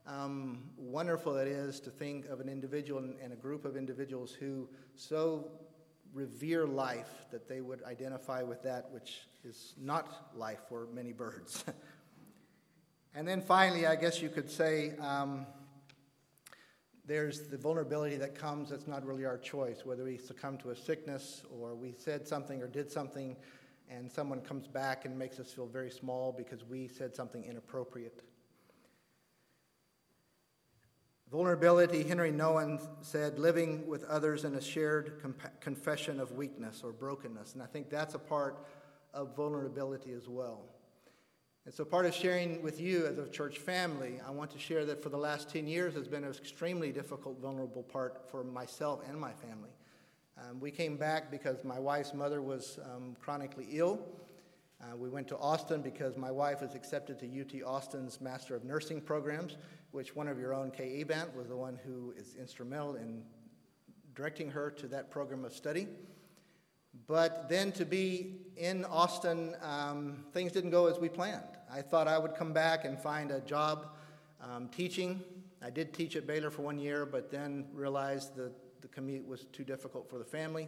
um, 0.07 0.63
wonderful 0.77 1.35
it 1.35 1.49
is 1.49 1.81
to 1.81 1.89
think 1.89 2.27
of 2.29 2.39
an 2.39 2.47
individual 2.47 2.99
and 3.21 3.33
a 3.33 3.35
group 3.35 3.65
of 3.65 3.75
individuals 3.75 4.31
who 4.31 4.69
so 4.95 5.51
revere 6.13 6.65
life 6.65 7.25
that 7.31 7.49
they 7.49 7.59
would 7.59 7.83
identify 7.83 8.41
with 8.41 8.63
that 8.63 8.89
which 8.91 9.21
is 9.43 9.73
not 9.77 10.31
life 10.33 10.59
for 10.69 10.87
many 10.93 11.11
birds. 11.11 11.65
and 13.15 13.27
then 13.27 13.41
finally, 13.41 13.85
I 13.85 13.95
guess 13.95 14.21
you 14.21 14.29
could 14.29 14.49
say, 14.49 14.93
um, 14.99 15.45
there's 17.11 17.49
the 17.49 17.57
vulnerability 17.57 18.15
that 18.15 18.35
comes 18.35 18.69
that's 18.69 18.87
not 18.87 19.05
really 19.05 19.25
our 19.25 19.37
choice, 19.37 19.85
whether 19.85 20.05
we 20.05 20.17
succumb 20.17 20.57
to 20.57 20.69
a 20.69 20.75
sickness 20.77 21.43
or 21.59 21.75
we 21.75 21.91
said 21.91 22.25
something 22.25 22.61
or 22.61 22.67
did 22.67 22.89
something 22.89 23.35
and 23.89 24.09
someone 24.09 24.39
comes 24.39 24.65
back 24.65 25.03
and 25.03 25.19
makes 25.19 25.37
us 25.37 25.51
feel 25.51 25.67
very 25.67 25.91
small 25.91 26.31
because 26.31 26.63
we 26.63 26.87
said 26.87 27.13
something 27.13 27.43
inappropriate. 27.43 28.21
Vulnerability, 31.29 32.03
Henry 32.03 32.31
Nouwen 32.31 32.79
said, 33.01 33.37
living 33.37 33.85
with 33.87 34.05
others 34.05 34.45
in 34.45 34.55
a 34.55 34.61
shared 34.61 35.19
comp- 35.21 35.59
confession 35.59 36.17
of 36.17 36.31
weakness 36.31 36.79
or 36.81 36.93
brokenness. 36.93 37.55
And 37.55 37.61
I 37.61 37.65
think 37.65 37.89
that's 37.89 38.15
a 38.15 38.19
part 38.19 38.65
of 39.13 39.35
vulnerability 39.35 40.13
as 40.13 40.29
well. 40.29 40.63
And 41.65 41.73
so, 41.73 41.85
part 41.85 42.07
of 42.07 42.15
sharing 42.15 42.63
with 42.63 42.81
you 42.81 43.05
as 43.05 43.19
a 43.19 43.29
church 43.29 43.59
family, 43.59 44.19
I 44.27 44.31
want 44.31 44.49
to 44.51 44.59
share 44.59 44.83
that 44.85 45.03
for 45.03 45.09
the 45.09 45.17
last 45.17 45.47
10 45.49 45.67
years 45.67 45.93
has 45.93 46.07
been 46.07 46.23
an 46.23 46.31
extremely 46.31 46.91
difficult, 46.91 47.39
vulnerable 47.39 47.83
part 47.83 48.27
for 48.31 48.43
myself 48.43 49.01
and 49.07 49.19
my 49.19 49.31
family. 49.31 49.69
Um, 50.39 50.59
we 50.59 50.71
came 50.71 50.97
back 50.97 51.29
because 51.29 51.63
my 51.63 51.77
wife's 51.77 52.15
mother 52.15 52.41
was 52.41 52.79
um, 52.83 53.15
chronically 53.19 53.67
ill. 53.73 53.99
Uh, 54.81 54.97
we 54.97 55.07
went 55.07 55.27
to 55.27 55.37
Austin 55.37 55.83
because 55.83 56.17
my 56.17 56.31
wife 56.31 56.61
was 56.61 56.73
accepted 56.73 57.19
to 57.19 57.27
UT 57.27 57.63
Austin's 57.63 58.19
Master 58.19 58.55
of 58.55 58.63
Nursing 58.63 58.99
programs, 58.99 59.57
which 59.91 60.15
one 60.15 60.27
of 60.27 60.39
your 60.39 60.55
own, 60.55 60.71
Kay 60.71 61.03
Abant, 61.03 61.35
was 61.35 61.47
the 61.47 61.55
one 61.55 61.77
who 61.85 62.11
is 62.17 62.35
instrumental 62.39 62.95
in 62.95 63.21
directing 64.15 64.49
her 64.49 64.71
to 64.71 64.87
that 64.87 65.11
program 65.11 65.45
of 65.45 65.53
study. 65.53 65.87
But 67.07 67.49
then 67.49 67.71
to 67.73 67.85
be 67.85 68.37
in 68.57 68.85
Austin, 68.85 69.55
um, 69.61 70.23
things 70.33 70.51
didn't 70.51 70.71
go 70.71 70.87
as 70.87 70.99
we 70.99 71.09
planned. 71.09 71.43
I 71.71 71.81
thought 71.81 72.07
I 72.07 72.17
would 72.17 72.35
come 72.35 72.53
back 72.53 72.85
and 72.85 72.99
find 72.99 73.31
a 73.31 73.41
job 73.41 73.87
um, 74.41 74.69
teaching. 74.69 75.21
I 75.61 75.69
did 75.69 75.93
teach 75.93 76.15
at 76.15 76.25
Baylor 76.25 76.49
for 76.49 76.63
one 76.63 76.79
year, 76.79 77.05
but 77.05 77.31
then 77.31 77.67
realized 77.73 78.35
that 78.35 78.51
the 78.81 78.87
commute 78.87 79.27
was 79.27 79.45
too 79.53 79.63
difficult 79.63 80.09
for 80.09 80.17
the 80.17 80.25
family. 80.25 80.67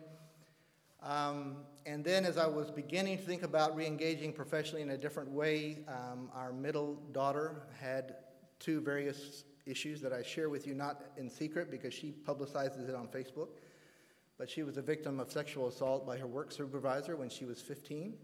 Um, 1.01 1.57
and 1.85 2.03
then, 2.03 2.23
as 2.23 2.37
I 2.37 2.47
was 2.47 2.71
beginning 2.71 3.17
to 3.17 3.23
think 3.23 3.43
about 3.43 3.75
re 3.75 3.85
engaging 3.85 4.31
professionally 4.31 4.81
in 4.81 4.91
a 4.91 4.97
different 4.97 5.29
way, 5.29 5.79
um, 5.87 6.29
our 6.33 6.53
middle 6.53 6.95
daughter 7.11 7.63
had 7.79 8.15
two 8.59 8.79
various 8.79 9.43
issues 9.65 9.99
that 10.01 10.13
I 10.13 10.21
share 10.21 10.49
with 10.49 10.65
you, 10.65 10.73
not 10.73 11.03
in 11.17 11.29
secret 11.29 11.69
because 11.69 11.93
she 11.93 12.13
publicizes 12.25 12.87
it 12.87 12.95
on 12.95 13.07
Facebook. 13.07 13.49
But 14.37 14.49
she 14.49 14.63
was 14.63 14.77
a 14.77 14.81
victim 14.81 15.19
of 15.19 15.31
sexual 15.31 15.67
assault 15.67 16.05
by 16.05 16.17
her 16.17 16.27
work 16.27 16.51
supervisor 16.51 17.15
when 17.15 17.29
she 17.29 17.45
was 17.45 17.61
15 17.61 18.15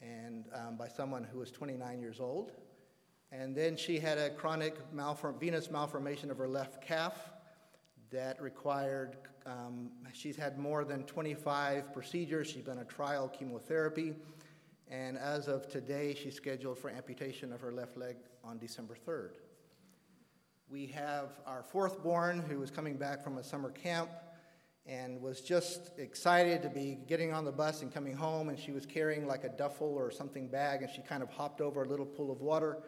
and 0.00 0.46
um, 0.54 0.76
by 0.76 0.88
someone 0.88 1.24
who 1.24 1.38
was 1.38 1.50
29 1.50 2.00
years 2.00 2.20
old. 2.20 2.52
And 3.30 3.54
then 3.54 3.76
she 3.76 3.98
had 3.98 4.18
a 4.18 4.30
chronic 4.30 4.76
malform- 4.94 5.38
venous 5.38 5.70
malformation 5.70 6.30
of 6.30 6.38
her 6.38 6.48
left 6.48 6.82
calf 6.82 7.32
that 8.10 8.40
required, 8.42 9.16
um, 9.46 9.90
she's 10.12 10.36
had 10.36 10.58
more 10.58 10.84
than 10.84 11.04
25 11.04 11.92
procedures. 11.92 12.48
She's 12.48 12.62
been 12.62 12.78
a 12.78 12.84
trial 12.84 13.28
chemotherapy. 13.28 14.14
And 14.88 15.16
as 15.16 15.48
of 15.48 15.68
today, 15.68 16.14
she's 16.14 16.34
scheduled 16.34 16.78
for 16.78 16.90
amputation 16.90 17.52
of 17.52 17.60
her 17.62 17.72
left 17.72 17.96
leg 17.96 18.16
on 18.44 18.58
December 18.58 18.96
3rd. 19.06 19.30
We 20.68 20.86
have 20.88 21.40
our 21.46 21.62
fourth 21.62 22.02
born 22.02 22.40
who 22.40 22.58
was 22.58 22.70
coming 22.70 22.96
back 22.96 23.22
from 23.24 23.38
a 23.38 23.44
summer 23.44 23.70
camp 23.70 24.10
and 24.86 25.20
was 25.20 25.40
just 25.40 25.92
excited 25.98 26.62
to 26.62 26.68
be 26.68 26.98
getting 27.06 27.32
on 27.32 27.44
the 27.44 27.52
bus 27.52 27.82
and 27.82 27.92
coming 27.92 28.14
home. 28.14 28.48
And 28.48 28.58
she 28.58 28.72
was 28.72 28.84
carrying 28.84 29.26
like 29.26 29.44
a 29.44 29.48
duffel 29.48 29.94
or 29.94 30.10
something 30.10 30.48
bag, 30.48 30.82
and 30.82 30.90
she 30.90 31.02
kind 31.02 31.22
of 31.22 31.30
hopped 31.30 31.60
over 31.60 31.82
a 31.82 31.88
little 31.88 32.06
pool 32.06 32.32
of 32.32 32.40
water. 32.40 32.78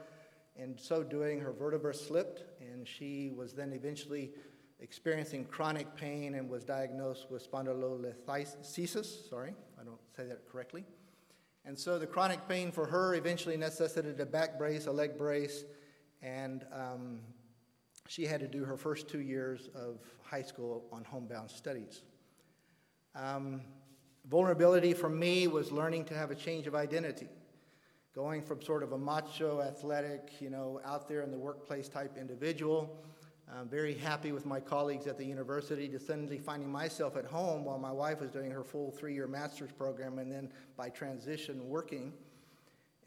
And 0.56 0.78
so 0.78 1.02
doing, 1.02 1.40
her 1.40 1.52
vertebra 1.52 1.94
slipped, 1.94 2.44
and 2.60 2.86
she 2.86 3.32
was 3.36 3.52
then 3.52 3.72
eventually 3.72 4.32
experiencing 4.80 5.44
chronic 5.46 5.94
pain 5.96 6.34
and 6.34 6.48
was 6.48 6.64
diagnosed 6.64 7.30
with 7.30 7.50
spondylolisthesis. 7.50 9.28
Sorry, 9.28 9.54
I 9.80 9.84
don't 9.84 10.00
say 10.16 10.26
that 10.26 10.48
correctly. 10.48 10.84
And 11.64 11.78
so 11.78 11.98
the 11.98 12.06
chronic 12.06 12.46
pain 12.48 12.70
for 12.70 12.86
her 12.86 13.14
eventually 13.14 13.56
necessitated 13.56 14.20
a 14.20 14.26
back 14.26 14.58
brace, 14.58 14.86
a 14.86 14.92
leg 14.92 15.16
brace, 15.16 15.64
and 16.22 16.64
um, 16.72 17.20
she 18.08 18.26
had 18.26 18.40
to 18.40 18.49
do 18.49 18.64
her 18.64 18.76
first 18.76 19.08
two 19.08 19.20
years 19.20 19.68
of 19.75 19.99
high 20.23 20.42
school 20.42 20.84
on 20.92 21.04
homebound 21.04 21.50
studies. 21.50 22.02
Um, 23.14 23.62
vulnerability 24.28 24.92
for 24.92 25.08
me 25.08 25.46
was 25.46 25.73
learning 25.73 26.04
to 26.06 26.14
have 26.14 26.30
a 26.30 26.34
change 26.34 26.66
of 26.66 26.75
identity, 26.75 27.28
going 28.14 28.42
from 28.42 28.61
sort 28.61 28.82
of 28.82 28.92
a 28.92 28.99
macho, 28.99 29.61
athletic, 29.61 30.32
you 30.40 30.50
know, 30.50 30.80
out 30.84 31.08
there 31.08 31.23
in 31.23 31.30
the 31.30 31.38
workplace 31.38 31.88
type 31.88 32.16
individual. 32.18 33.04
Very 33.70 33.94
happy 33.94 34.32
with 34.32 34.44
my 34.44 34.61
colleagues 34.61 35.06
at 35.06 35.16
the 35.16 35.25
university 35.25 35.88
to 35.88 35.99
suddenly 35.99 36.38
finding 36.38 36.70
myself 36.70 37.16
at 37.16 37.25
home 37.25 37.64
while 37.64 37.78
my 37.78 37.90
wife 37.90 38.20
was 38.20 38.30
doing 38.30 38.50
her 38.50 38.64
full 38.64 38.90
three 38.90 39.14
year 39.14 39.26
master's 39.26 39.73
program 39.73 40.18
and 40.18 40.30
then 40.30 40.50
by 40.76 40.90
transition 40.90 41.68
working. 41.68 42.12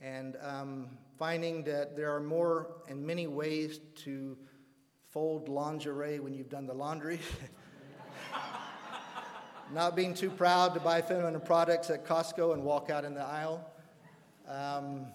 And 0.02 0.36
um, 0.42 0.90
finding 1.18 1.64
that 1.66 1.96
there 1.96 2.16
are 2.16 2.20
more 2.20 2.78
and 2.88 3.06
many 3.06 3.28
ways 3.28 3.80
to 4.04 4.38
fold 5.12 5.50
lingerie 5.50 6.20
when 6.20 6.34
you've 6.34 6.50
done 6.50 6.66
the 6.66 6.74
laundry. 6.74 7.20
Not 9.74 9.96
being 9.96 10.14
too 10.14 10.30
proud 10.30 10.74
to 10.74 10.80
buy 10.80 11.02
feminine 11.02 11.40
products 11.42 11.90
at 11.90 12.06
Costco 12.06 12.54
and 12.54 12.64
walk 12.64 12.90
out 12.90 13.06
in 13.06 13.14
the 13.14 13.24
aisle. 13.24 13.70
Um, 14.48 15.08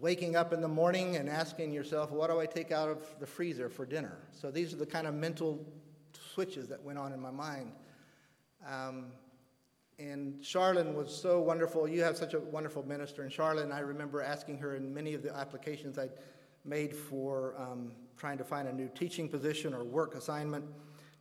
waking 0.00 0.36
up 0.36 0.52
in 0.52 0.60
the 0.60 0.68
morning 0.68 1.16
and 1.16 1.28
asking 1.28 1.72
yourself, 1.72 2.10
what 2.10 2.28
do 2.28 2.40
I 2.40 2.46
take 2.46 2.72
out 2.72 2.88
of 2.88 2.98
the 3.20 3.26
freezer 3.26 3.68
for 3.68 3.86
dinner? 3.86 4.18
So 4.32 4.50
these 4.50 4.72
are 4.72 4.76
the 4.76 4.86
kind 4.86 5.06
of 5.06 5.14
mental 5.14 5.64
switches 6.34 6.68
that 6.68 6.82
went 6.82 6.98
on 6.98 7.12
in 7.12 7.20
my 7.20 7.30
mind. 7.30 7.72
Um, 8.68 9.06
and 9.98 10.42
Charlene 10.42 10.94
was 10.94 11.14
so 11.14 11.40
wonderful. 11.40 11.88
You 11.88 12.02
have 12.02 12.16
such 12.16 12.34
a 12.34 12.40
wonderful 12.40 12.86
minister. 12.86 13.22
And 13.22 13.32
Charlene, 13.32 13.72
I 13.72 13.80
remember 13.80 14.20
asking 14.20 14.58
her 14.58 14.76
in 14.76 14.92
many 14.92 15.14
of 15.14 15.22
the 15.22 15.34
applications 15.34 15.98
I'd 15.98 16.10
made 16.64 16.94
for 16.94 17.54
um, 17.58 17.92
trying 18.16 18.38
to 18.38 18.44
find 18.44 18.66
a 18.68 18.72
new 18.72 18.88
teaching 18.94 19.28
position 19.28 19.74
or 19.74 19.84
work 19.84 20.14
assignment 20.14 20.64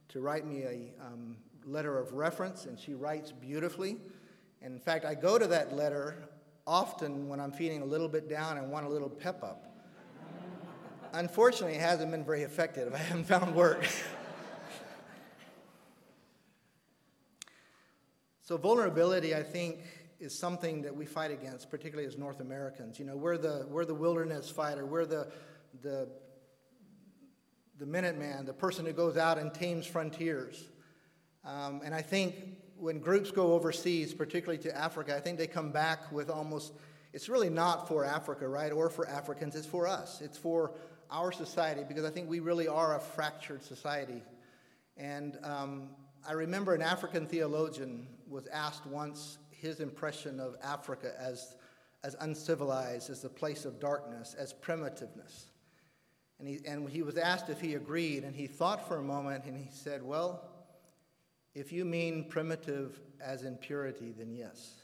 to 0.09 0.21
write 0.21 0.45
me 0.45 0.63
a 0.63 0.93
um, 1.05 1.35
letter 1.65 1.97
of 1.97 2.13
reference, 2.13 2.65
and 2.65 2.79
she 2.79 2.93
writes 2.93 3.31
beautifully. 3.31 3.97
And 4.61 4.73
in 4.73 4.79
fact, 4.79 5.03
I 5.05 5.15
go 5.15 5.37
to 5.37 5.47
that 5.47 5.75
letter 5.75 6.29
often 6.65 7.27
when 7.27 7.39
I'm 7.39 7.51
feeling 7.51 7.81
a 7.81 7.85
little 7.85 8.07
bit 8.07 8.29
down 8.29 8.57
and 8.57 8.71
want 8.71 8.85
a 8.85 8.89
little 8.89 9.09
pep 9.09 9.43
up. 9.43 9.71
Unfortunately, 11.13 11.75
it 11.75 11.81
hasn't 11.81 12.11
been 12.11 12.25
very 12.25 12.43
effective. 12.43 12.93
I 12.95 12.97
haven't 12.97 13.25
found 13.25 13.55
work. 13.55 13.85
so, 18.41 18.57
vulnerability, 18.57 19.33
I 19.35 19.43
think, 19.43 19.79
is 20.19 20.37
something 20.37 20.81
that 20.81 20.95
we 20.95 21.05
fight 21.05 21.31
against, 21.31 21.69
particularly 21.69 22.07
as 22.07 22.17
North 22.17 22.39
Americans. 22.39 22.99
You 22.99 23.05
know, 23.05 23.15
we're 23.15 23.37
the, 23.37 23.65
we're 23.69 23.85
the 23.85 23.95
wilderness 23.95 24.49
fighter, 24.49 24.85
we're 24.85 25.05
the, 25.05 25.31
the 25.81 26.09
the 27.77 27.85
Minuteman, 27.85 28.45
the 28.45 28.53
person 28.53 28.85
who 28.85 28.93
goes 28.93 29.17
out 29.17 29.37
and 29.37 29.53
tames 29.53 29.85
frontiers. 29.85 30.65
Um, 31.43 31.81
and 31.83 31.93
I 31.93 32.01
think 32.01 32.35
when 32.77 32.99
groups 32.99 33.31
go 33.31 33.53
overseas, 33.53 34.13
particularly 34.13 34.61
to 34.63 34.77
Africa, 34.77 35.15
I 35.15 35.19
think 35.19 35.37
they 35.37 35.47
come 35.47 35.71
back 35.71 36.11
with 36.11 36.29
almost, 36.29 36.73
it's 37.13 37.29
really 37.29 37.49
not 37.49 37.87
for 37.87 38.03
Africa, 38.03 38.47
right, 38.47 38.71
or 38.71 38.89
for 38.89 39.07
Africans, 39.07 39.55
it's 39.55 39.67
for 39.67 39.87
us. 39.87 40.21
It's 40.21 40.37
for 40.37 40.71
our 41.11 41.31
society 41.31 41.83
because 41.87 42.03
I 42.03 42.09
think 42.09 42.29
we 42.29 42.39
really 42.39 42.67
are 42.67 42.95
a 42.95 42.99
fractured 42.99 43.63
society. 43.63 44.23
And 44.97 45.37
um, 45.43 45.89
I 46.27 46.33
remember 46.33 46.73
an 46.73 46.81
African 46.81 47.27
theologian 47.27 48.07
was 48.27 48.47
asked 48.47 48.85
once 48.85 49.37
his 49.51 49.79
impression 49.79 50.39
of 50.39 50.55
Africa 50.63 51.13
as, 51.19 51.55
as 52.03 52.15
uncivilized, 52.21 53.09
as 53.09 53.23
a 53.23 53.29
place 53.29 53.65
of 53.65 53.79
darkness, 53.79 54.35
as 54.37 54.53
primitiveness. 54.53 55.45
And 56.45 56.53
he, 56.53 56.67
and 56.67 56.87
he 56.87 57.01
was 57.01 57.17
asked 57.17 57.49
if 57.49 57.59
he 57.59 57.73
agreed, 57.73 58.23
and 58.23 58.35
he 58.35 58.45
thought 58.45 58.87
for 58.87 58.97
a 58.97 59.03
moment 59.03 59.45
and 59.45 59.57
he 59.57 59.67
said, 59.71 60.03
Well, 60.03 60.47
if 61.55 61.71
you 61.71 61.85
mean 61.85 62.25
primitive 62.29 62.99
as 63.19 63.41
in 63.41 63.55
purity, 63.55 64.13
then 64.15 64.31
yes. 64.31 64.81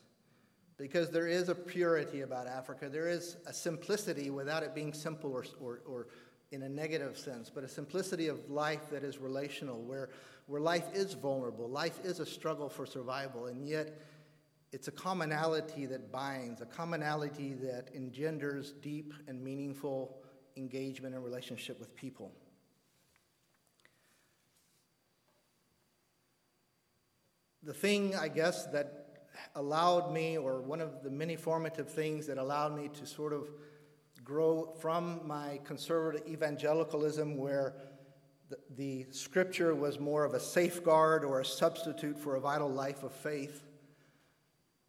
Because 0.77 1.12
there 1.12 1.27
is 1.27 1.50
a 1.50 1.56
purity 1.56 2.22
about 2.22 2.48
Africa. 2.48 2.89
There 2.89 3.08
is 3.08 3.38
a 3.46 3.53
simplicity 3.53 4.32
without 4.32 4.63
it 4.63 4.74
being 4.74 4.91
simple 4.91 5.32
or, 5.32 5.46
or, 5.60 5.82
or 5.86 6.08
in 6.51 6.63
a 6.63 6.70
negative 6.70 7.15
sense, 7.15 7.51
but 7.53 7.63
a 7.63 7.68
simplicity 7.68 8.27
of 8.27 8.50
life 8.50 8.89
that 8.89 9.03
is 9.03 9.20
relational, 9.20 9.84
where, 9.84 10.10
where 10.48 10.62
life 10.62 10.88
is 10.96 11.13
vulnerable. 11.13 11.70
Life 11.70 12.00
is 12.03 12.20
a 12.20 12.25
struggle 12.25 12.70
for 12.70 12.88
survival, 12.88 13.46
and 13.46 13.68
yet 13.68 14.01
it's 14.72 14.88
a 14.88 14.91
commonality 14.91 15.86
that 15.86 16.12
binds, 16.12 16.60
a 16.62 16.65
commonality 16.65 17.53
that 17.53 17.91
engenders 17.94 18.72
deep 18.72 19.13
and 19.27 19.44
meaningful 19.44 20.21
engagement 20.58 21.15
and 21.15 21.24
relationship 21.24 21.79
with 21.79 21.96
people. 21.96 22.31
The 27.63 27.74
thing, 27.74 28.15
I 28.15 28.27
guess, 28.27 28.65
that 28.67 29.27
allowed 29.55 30.12
me, 30.12 30.38
or 30.38 30.62
one 30.62 30.81
of 30.81 31.03
the 31.03 31.10
many 31.12 31.36
formative 31.36 31.89
things 31.89 32.25
that 32.27 32.38
allowed 32.38 32.75
me 32.75 32.89
to 32.89 33.05
sort 33.05 33.34
of 33.34 33.50
grow 34.24 34.74
from 34.79 35.22
my 35.27 35.60
conservative 35.63 36.27
evangelicalism, 36.27 37.38
where 37.38 37.75
the, 38.50 38.58
the 38.75 39.05
scripture 39.12 39.75
was 39.75 40.00
more 40.00 40.25
of 40.25 40.34
a 40.34 40.39
safeguard 40.39 41.24
or 41.24 41.39
a 41.39 41.46
substitute 41.46 42.17
for 42.17 42.36
a 42.36 42.39
vital 42.39 42.70
life 42.70 43.03
of 43.03 43.12
faith, 43.12 43.63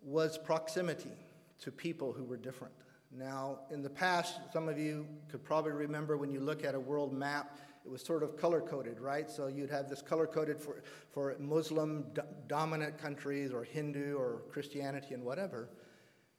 was 0.02 0.38
proximity 0.38 1.12
to 1.61 1.71
people 1.71 2.12
who 2.12 2.25
were 2.25 2.37
different 2.37 2.75
Now, 3.14 3.61
in 3.71 3.83
the 3.83 3.90
past, 3.90 4.40
some 4.52 4.69
of 4.69 4.78
you 4.78 5.07
could 5.28 5.45
probably 5.45 5.73
remember 5.73 6.16
when 6.16 6.31
you 6.31 6.40
look 6.40 6.64
at 6.64 6.75
a 6.75 6.81
world 6.81 7.12
map, 7.12 7.59
it 7.85 7.90
was 7.90 8.00
sort 8.00 8.23
of 8.23 8.38
color 8.38 8.61
coded, 8.61 9.00
right? 9.00 9.28
So 9.28 9.49
you'd 9.49 9.71
have 9.71 9.88
this 9.88 10.00
color 10.00 10.26
coded 10.26 10.61
for, 10.61 10.83
for 11.11 11.37
Muslim 11.38 12.07
do- 12.14 12.23
dominant 12.47 12.97
countries 12.97 13.52
or 13.52 13.64
Hindu 13.64 14.16
or 14.16 14.42
Christianity 14.50 15.14
and 15.14 15.23
whatever. 15.23 15.69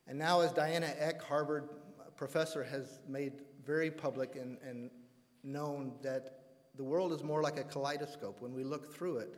And 0.07 0.17
now, 0.17 0.41
as 0.41 0.51
Diana 0.51 0.91
Eck, 0.97 1.21
Harvard 1.21 1.69
professor, 2.15 2.63
has 2.63 3.01
made 3.07 3.33
very 3.63 3.91
public 3.91 4.35
and, 4.35 4.57
and 4.67 4.89
known 5.43 5.93
that 6.01 6.39
the 6.75 6.83
world 6.83 7.13
is 7.13 7.23
more 7.23 7.41
like 7.43 7.59
a 7.59 7.63
kaleidoscope. 7.63 8.41
When 8.41 8.53
we 8.53 8.63
look 8.63 8.95
through 8.95 9.17
it, 9.17 9.35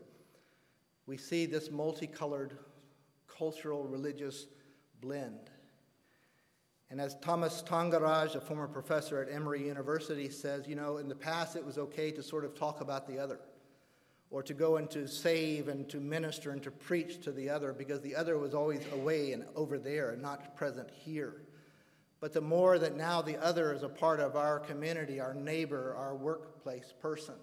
we 1.05 1.17
see 1.17 1.45
this 1.45 1.69
multicolored 1.69 2.57
cultural, 3.27 3.83
religious 3.83 4.47
blend. 5.01 5.49
And 6.89 7.01
as 7.01 7.15
Thomas 7.15 7.63
Thangaraj, 7.65 8.35
a 8.35 8.41
former 8.41 8.67
professor 8.67 9.21
at 9.21 9.33
Emory 9.33 9.65
University, 9.65 10.29
says, 10.29 10.67
you 10.67 10.75
know, 10.75 10.97
in 10.97 11.09
the 11.09 11.15
past 11.15 11.55
it 11.55 11.65
was 11.65 11.77
okay 11.77 12.11
to 12.11 12.21
sort 12.21 12.45
of 12.45 12.55
talk 12.55 12.81
about 12.81 13.07
the 13.07 13.17
other, 13.17 13.39
or 14.29 14.43
to 14.43 14.53
go 14.53 14.77
and 14.77 14.89
to 14.91 15.07
save 15.07 15.67
and 15.67 15.89
to 15.89 15.97
minister 15.97 16.51
and 16.51 16.61
to 16.63 16.71
preach 16.71 17.23
to 17.23 17.31
the 17.31 17.49
other, 17.49 17.73
because 17.73 18.01
the 18.01 18.15
other 18.15 18.37
was 18.37 18.53
always 18.53 18.81
away 18.93 19.33
and 19.33 19.45
over 19.55 19.79
there 19.79 20.11
and 20.11 20.21
not 20.21 20.55
present 20.55 20.89
here. 20.91 21.41
But 22.19 22.33
the 22.33 22.41
more 22.41 22.79
that 22.79 22.95
now 22.95 23.21
the 23.21 23.43
other 23.43 23.73
is 23.73 23.83
a 23.83 23.89
part 23.89 24.19
of 24.19 24.35
our 24.35 24.59
community, 24.59 25.19
our 25.19 25.33
neighbor, 25.33 25.95
our 25.97 26.15
workplace 26.15 26.93
person, 27.01 27.35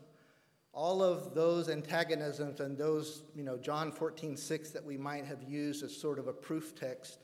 all 0.72 1.02
of 1.02 1.34
those 1.34 1.68
antagonisms 1.68 2.60
and 2.60 2.78
those, 2.78 3.24
you 3.34 3.42
know, 3.42 3.58
John 3.58 3.92
14, 3.92 4.36
6 4.36 4.70
that 4.70 4.84
we 4.84 4.96
might 4.96 5.26
have 5.26 5.42
used 5.42 5.84
as 5.84 5.94
sort 5.94 6.18
of 6.18 6.28
a 6.28 6.32
proof 6.32 6.74
text 6.74 7.18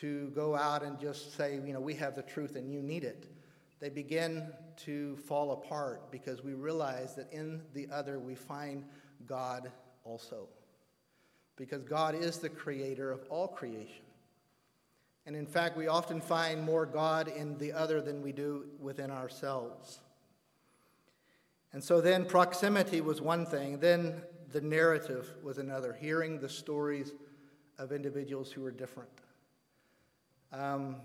to 0.00 0.30
go 0.34 0.56
out 0.56 0.82
and 0.82 0.98
just 0.98 1.36
say, 1.36 1.54
you 1.54 1.72
know, 1.72 1.80
we 1.80 1.94
have 1.94 2.14
the 2.14 2.22
truth 2.22 2.56
and 2.56 2.72
you 2.72 2.82
need 2.82 3.04
it, 3.04 3.26
they 3.80 3.88
begin 3.88 4.46
to 4.84 5.16
fall 5.16 5.52
apart 5.52 6.10
because 6.10 6.42
we 6.42 6.54
realize 6.54 7.14
that 7.16 7.32
in 7.32 7.60
the 7.74 7.88
other 7.92 8.18
we 8.18 8.34
find 8.34 8.84
God 9.26 9.70
also. 10.04 10.48
Because 11.56 11.82
God 11.82 12.14
is 12.14 12.38
the 12.38 12.48
creator 12.48 13.10
of 13.10 13.20
all 13.28 13.48
creation. 13.48 14.04
And 15.26 15.36
in 15.36 15.46
fact, 15.46 15.76
we 15.76 15.86
often 15.86 16.20
find 16.20 16.62
more 16.62 16.86
God 16.86 17.28
in 17.28 17.58
the 17.58 17.72
other 17.72 18.00
than 18.00 18.22
we 18.22 18.32
do 18.32 18.66
within 18.80 19.10
ourselves. 19.10 20.00
And 21.72 21.82
so 21.82 22.00
then 22.00 22.24
proximity 22.24 23.00
was 23.00 23.20
one 23.20 23.46
thing, 23.46 23.78
then 23.78 24.22
the 24.50 24.60
narrative 24.60 25.32
was 25.42 25.58
another, 25.58 25.92
hearing 25.92 26.38
the 26.38 26.48
stories 26.48 27.12
of 27.78 27.92
individuals 27.92 28.52
who 28.52 28.62
were 28.62 28.70
different. 28.70 29.21
Um, 30.52 30.96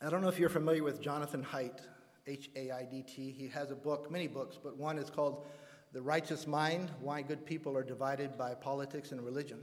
I 0.00 0.10
don't 0.10 0.22
know 0.22 0.28
if 0.28 0.38
you're 0.38 0.48
familiar 0.48 0.84
with 0.84 1.00
Jonathan 1.00 1.44
Haidt, 1.44 1.80
H 2.28 2.50
A 2.54 2.70
I 2.70 2.84
D 2.84 3.02
T. 3.02 3.32
He 3.32 3.48
has 3.48 3.72
a 3.72 3.74
book, 3.74 4.12
many 4.12 4.28
books, 4.28 4.56
but 4.62 4.76
one 4.76 4.96
is 4.96 5.10
called 5.10 5.44
The 5.92 6.00
Righteous 6.00 6.46
Mind 6.46 6.92
Why 7.00 7.22
Good 7.22 7.44
People 7.44 7.76
Are 7.76 7.82
Divided 7.82 8.38
by 8.38 8.54
Politics 8.54 9.10
and 9.10 9.20
Religion. 9.24 9.58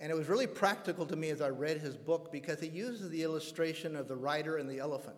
And 0.00 0.10
it 0.10 0.16
was 0.16 0.28
really 0.28 0.48
practical 0.48 1.06
to 1.06 1.14
me 1.14 1.30
as 1.30 1.40
I 1.40 1.50
read 1.50 1.78
his 1.78 1.96
book 1.96 2.32
because 2.32 2.58
he 2.58 2.66
uses 2.66 3.08
the 3.08 3.22
illustration 3.22 3.94
of 3.94 4.08
the 4.08 4.16
rider 4.16 4.56
and 4.56 4.68
the 4.68 4.80
elephant. 4.80 5.16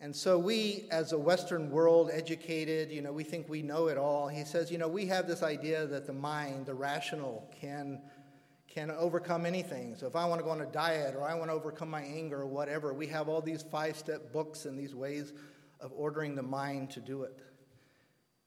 And 0.00 0.16
so 0.16 0.38
we, 0.38 0.88
as 0.90 1.12
a 1.12 1.18
Western 1.18 1.70
world, 1.70 2.10
educated, 2.10 2.90
you 2.90 3.02
know, 3.02 3.12
we 3.12 3.24
think 3.24 3.46
we 3.48 3.60
know 3.60 3.88
it 3.88 3.98
all. 3.98 4.26
He 4.26 4.44
says, 4.44 4.70
you 4.70 4.78
know, 4.78 4.88
we 4.88 5.04
have 5.06 5.28
this 5.28 5.42
idea 5.42 5.86
that 5.86 6.06
the 6.06 6.12
mind, 6.14 6.64
the 6.64 6.74
rational, 6.74 7.50
can 7.60 8.00
can 8.76 8.90
overcome 8.90 9.46
anything. 9.46 9.96
So 9.96 10.06
if 10.06 10.14
I 10.14 10.26
want 10.26 10.38
to 10.38 10.44
go 10.44 10.50
on 10.50 10.60
a 10.60 10.66
diet 10.66 11.14
or 11.16 11.22
I 11.22 11.32
want 11.32 11.48
to 11.48 11.54
overcome 11.54 11.88
my 11.88 12.02
anger 12.02 12.42
or 12.42 12.46
whatever, 12.46 12.92
we 12.92 13.06
have 13.06 13.26
all 13.26 13.40
these 13.40 13.62
five 13.62 13.96
step 13.96 14.34
books 14.34 14.66
and 14.66 14.78
these 14.78 14.94
ways 14.94 15.32
of 15.80 15.92
ordering 15.96 16.34
the 16.34 16.42
mind 16.42 16.90
to 16.90 17.00
do 17.00 17.22
it. 17.22 17.40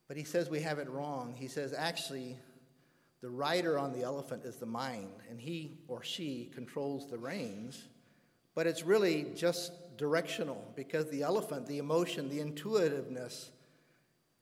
But 0.07 0.17
he 0.17 0.23
says 0.23 0.47
we 0.47 0.59
have 0.59 0.77
it 0.77 0.87
wrong. 0.87 1.33
He 1.35 1.47
says 1.47 1.73
actually, 1.73 2.37
the 3.21 3.29
rider 3.29 3.79
on 3.79 3.91
the 3.91 4.03
elephant 4.03 4.45
is 4.45 4.57
the 4.57 4.67
mind, 4.67 5.09
and 5.31 5.41
he 5.41 5.79
or 5.87 6.03
she 6.03 6.51
controls 6.53 7.09
the 7.09 7.17
reins. 7.17 7.87
But 8.53 8.67
it's 8.67 8.83
really 8.83 9.31
just 9.35 9.71
directional 9.97 10.63
because 10.75 11.09
the 11.09 11.23
elephant, 11.23 11.65
the 11.65 11.79
emotion, 11.79 12.29
the 12.29 12.39
intuitiveness 12.39 13.49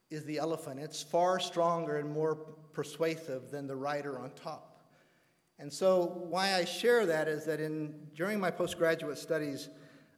is 0.10 0.26
the 0.26 0.38
elephant. 0.38 0.82
It's 0.82 1.02
far 1.02 1.40
stronger 1.40 1.98
and 1.98 2.12
more 2.12 2.36
persuasive 2.74 3.52
than 3.52 3.68
the 3.68 3.76
rider 3.78 4.20
on 4.20 4.32
top. 4.32 4.77
And 5.60 5.74
so, 5.74 6.26
why 6.30 6.54
I 6.54 6.66
share 6.66 7.06
that 7.08 7.28
is 7.28 7.46
that 7.46 7.60
in, 7.60 7.96
during 8.14 8.40
my 8.40 8.52
postgraduate 8.52 9.18
studies, 9.18 9.70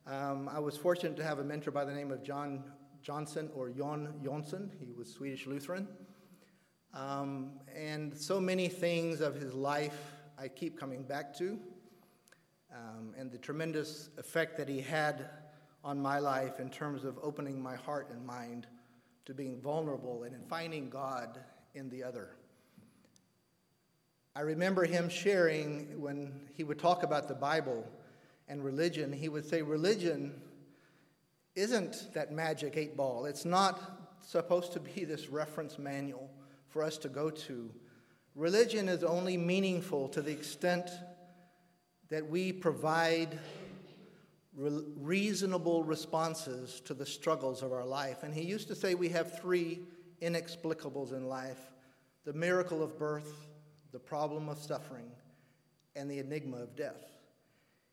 um, 0.06 0.49
I 0.49 0.60
was 0.60 0.75
fortunate 0.75 1.15
to 1.17 1.23
have 1.23 1.39
a 1.39 1.43
mentor 1.43 1.71
by 1.71 1.86
the 1.86 1.93
name 1.93 2.12
of 2.12 2.23
John 2.23 2.63
Johnson 3.02 3.49
or 3.56 3.69
Jon 3.69 4.13
Jonsson. 4.21 4.69
He 4.80 4.91
was 4.91 5.10
Swedish 5.10 5.47
Lutheran. 5.47 5.88
Um, 6.93 7.52
and 7.73 8.17
so 8.17 8.41
many 8.41 8.67
things 8.67 9.21
of 9.21 9.36
his 9.36 9.54
life 9.54 10.12
I 10.38 10.47
keep 10.47 10.80
coming 10.80 11.04
back 11.04 11.38
to, 11.38 11.60
um, 12.73 13.13
and 13.17 13.32
the 13.32 13.38
tremendous 13.38 14.10
effect 14.17 14.58
that 14.58 14.67
he 14.67 14.82
had 14.82 15.30
on 15.84 16.02
my 16.02 16.19
life 16.19 16.60
in 16.60 16.69
terms 16.69 17.04
of 17.06 17.17
opening 17.21 17.62
my 17.62 17.75
heart 17.75 18.10
and 18.12 18.25
mind 18.25 18.67
to 19.25 19.34
being 19.34 19.62
vulnerable 19.62 20.23
and 20.23 20.34
in 20.34 20.41
finding 20.47 20.89
God 20.89 21.39
in 21.75 21.89
the 21.89 22.04
other. 22.04 22.32
I 24.39 24.43
remember 24.43 24.86
him 24.86 25.10
sharing 25.10 25.99
when 25.99 26.32
he 26.56 26.63
would 26.63 26.80
talk 26.80 27.04
about 27.04 27.28
the 27.28 27.36
Bible 27.36 27.86
and 28.47 28.63
religion, 28.63 29.12
he 29.12 29.28
would 29.28 29.43
say, 29.43 29.62
Religion 29.62 30.34
isn't 31.56 32.13
that 32.13 32.32
magic 32.32 32.78
eight 32.78 32.95
ball. 32.95 33.25
It's 33.25 33.43
not 33.43 34.17
supposed 34.25 34.71
to 34.71 34.80
be 34.80 35.04
this 35.04 35.28
reference 35.28 35.78
manual 35.78 36.30
for 36.69 36.84
us 36.84 36.97
to 36.99 37.10
go 37.10 37.30
to. 37.30 37.69
Religion 38.34 38.88
is 38.88 39.04
only 39.04 39.36
meaningful 39.36 40.08
to 40.08 40.21
the 40.21 40.32
extent 40.32 40.89
that 42.08 42.25
we 42.25 42.54
provide 42.54 43.38
re- 44.56 44.86
reasonable 44.95 45.84
responses 45.84 46.80
to 46.86 46.93
the 46.93 47.06
struggles 47.06 47.62
of 47.62 47.73
our 47.73 47.86
life. 47.86 48.23
And 48.23 48.34
he 48.34 48.43
used 48.43 48.69
to 48.69 48.75
say 48.75 48.95
we 48.95 49.10
have 49.10 49.38
three 49.41 49.82
inexplicables 50.21 51.12
in 51.12 51.28
life 51.28 51.60
the 52.23 52.32
miracle 52.32 52.82
of 52.82 52.97
birth, 52.97 53.48
the 53.91 53.99
problem 53.99 54.49
of 54.49 54.58
suffering, 54.58 55.12
and 55.95 56.10
the 56.10 56.19
enigma 56.19 56.58
of 56.58 56.75
death. 56.75 57.06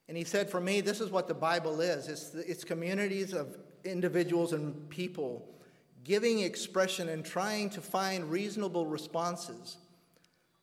And 0.07 0.15
he 0.15 0.23
said, 0.23 0.49
For 0.49 0.61
me, 0.61 0.81
this 0.81 1.01
is 1.01 1.09
what 1.09 1.27
the 1.27 1.33
Bible 1.33 1.81
is 1.81 2.07
it's, 2.07 2.33
it's 2.33 2.63
communities 2.63 3.33
of 3.33 3.57
individuals 3.83 4.53
and 4.53 4.89
people 4.89 5.47
giving 6.03 6.39
expression 6.39 7.09
and 7.09 7.25
trying 7.25 7.69
to 7.69 7.81
find 7.81 8.31
reasonable 8.31 8.85
responses 8.85 9.77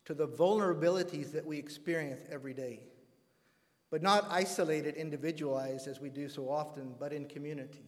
to 0.06 0.14
the 0.14 0.26
vulnerabilities 0.26 1.32
that 1.32 1.44
we 1.44 1.58
experience 1.58 2.22
every 2.30 2.54
day. 2.54 2.80
But 3.90 4.02
not 4.02 4.26
isolated, 4.30 4.96
individualized 4.96 5.86
as 5.86 6.00
we 6.00 6.08
do 6.08 6.28
so 6.28 6.48
often, 6.48 6.94
but 6.98 7.12
in 7.12 7.26
community. 7.26 7.84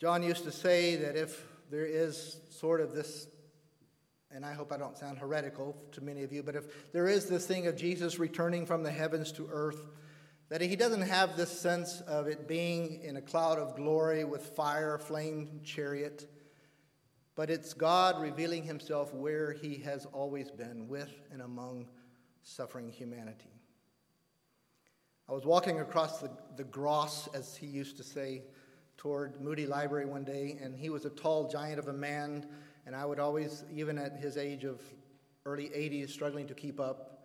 John 0.00 0.22
used 0.22 0.44
to 0.44 0.52
say 0.52 0.96
that 0.96 1.16
if 1.16 1.44
there 1.70 1.86
is 1.86 2.38
sort 2.50 2.80
of 2.80 2.94
this 2.94 3.26
and 4.30 4.44
I 4.44 4.52
hope 4.52 4.72
I 4.72 4.76
don't 4.76 4.96
sound 4.96 5.18
heretical 5.18 5.76
to 5.92 6.00
many 6.02 6.22
of 6.22 6.32
you, 6.32 6.42
but 6.42 6.54
if 6.54 6.92
there 6.92 7.08
is 7.08 7.26
this 7.26 7.46
thing 7.46 7.66
of 7.66 7.76
Jesus 7.76 8.18
returning 8.18 8.66
from 8.66 8.82
the 8.82 8.90
heavens 8.90 9.32
to 9.32 9.48
earth, 9.50 9.86
that 10.50 10.60
he 10.60 10.76
doesn't 10.76 11.02
have 11.02 11.36
this 11.36 11.50
sense 11.50 12.00
of 12.02 12.26
it 12.26 12.48
being 12.48 13.02
in 13.02 13.16
a 13.16 13.22
cloud 13.22 13.58
of 13.58 13.76
glory 13.76 14.24
with 14.24 14.42
fire, 14.42 14.98
flame, 14.98 15.60
chariot, 15.64 16.30
but 17.34 17.50
it's 17.50 17.72
God 17.72 18.20
revealing 18.20 18.64
himself 18.64 19.14
where 19.14 19.52
he 19.52 19.76
has 19.78 20.06
always 20.06 20.50
been, 20.50 20.88
with 20.88 21.12
and 21.30 21.42
among 21.42 21.86
suffering 22.42 22.90
humanity. 22.90 23.52
I 25.28 25.32
was 25.32 25.44
walking 25.44 25.80
across 25.80 26.20
the, 26.20 26.30
the 26.56 26.64
Gross, 26.64 27.28
as 27.34 27.54
he 27.54 27.66
used 27.66 27.96
to 27.98 28.02
say, 28.02 28.42
toward 28.96 29.40
Moody 29.40 29.66
Library 29.66 30.06
one 30.06 30.24
day, 30.24 30.58
and 30.60 30.74
he 30.74 30.90
was 30.90 31.04
a 31.04 31.10
tall 31.10 31.48
giant 31.48 31.78
of 31.78 31.88
a 31.88 31.92
man 31.92 32.46
and 32.88 32.96
I 32.96 33.04
would 33.04 33.20
always, 33.20 33.64
even 33.70 33.98
at 33.98 34.16
his 34.16 34.38
age 34.38 34.64
of 34.64 34.80
early 35.44 35.64
80s, 35.64 36.08
struggling 36.08 36.46
to 36.46 36.54
keep 36.54 36.80
up. 36.80 37.18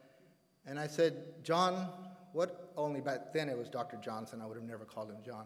And 0.65 0.77
I 0.77 0.87
said, 0.87 1.23
John, 1.41 1.87
what, 2.33 2.73
only 2.75 2.99
back 2.99 3.31
then 3.31 3.47
it 3.47 3.57
was 3.57 3.69
Dr. 3.69 3.95
Johnson, 3.95 4.41
I 4.41 4.45
would 4.45 4.57
have 4.57 4.67
never 4.67 4.83
called 4.83 5.09
him 5.09 5.19
John. 5.25 5.45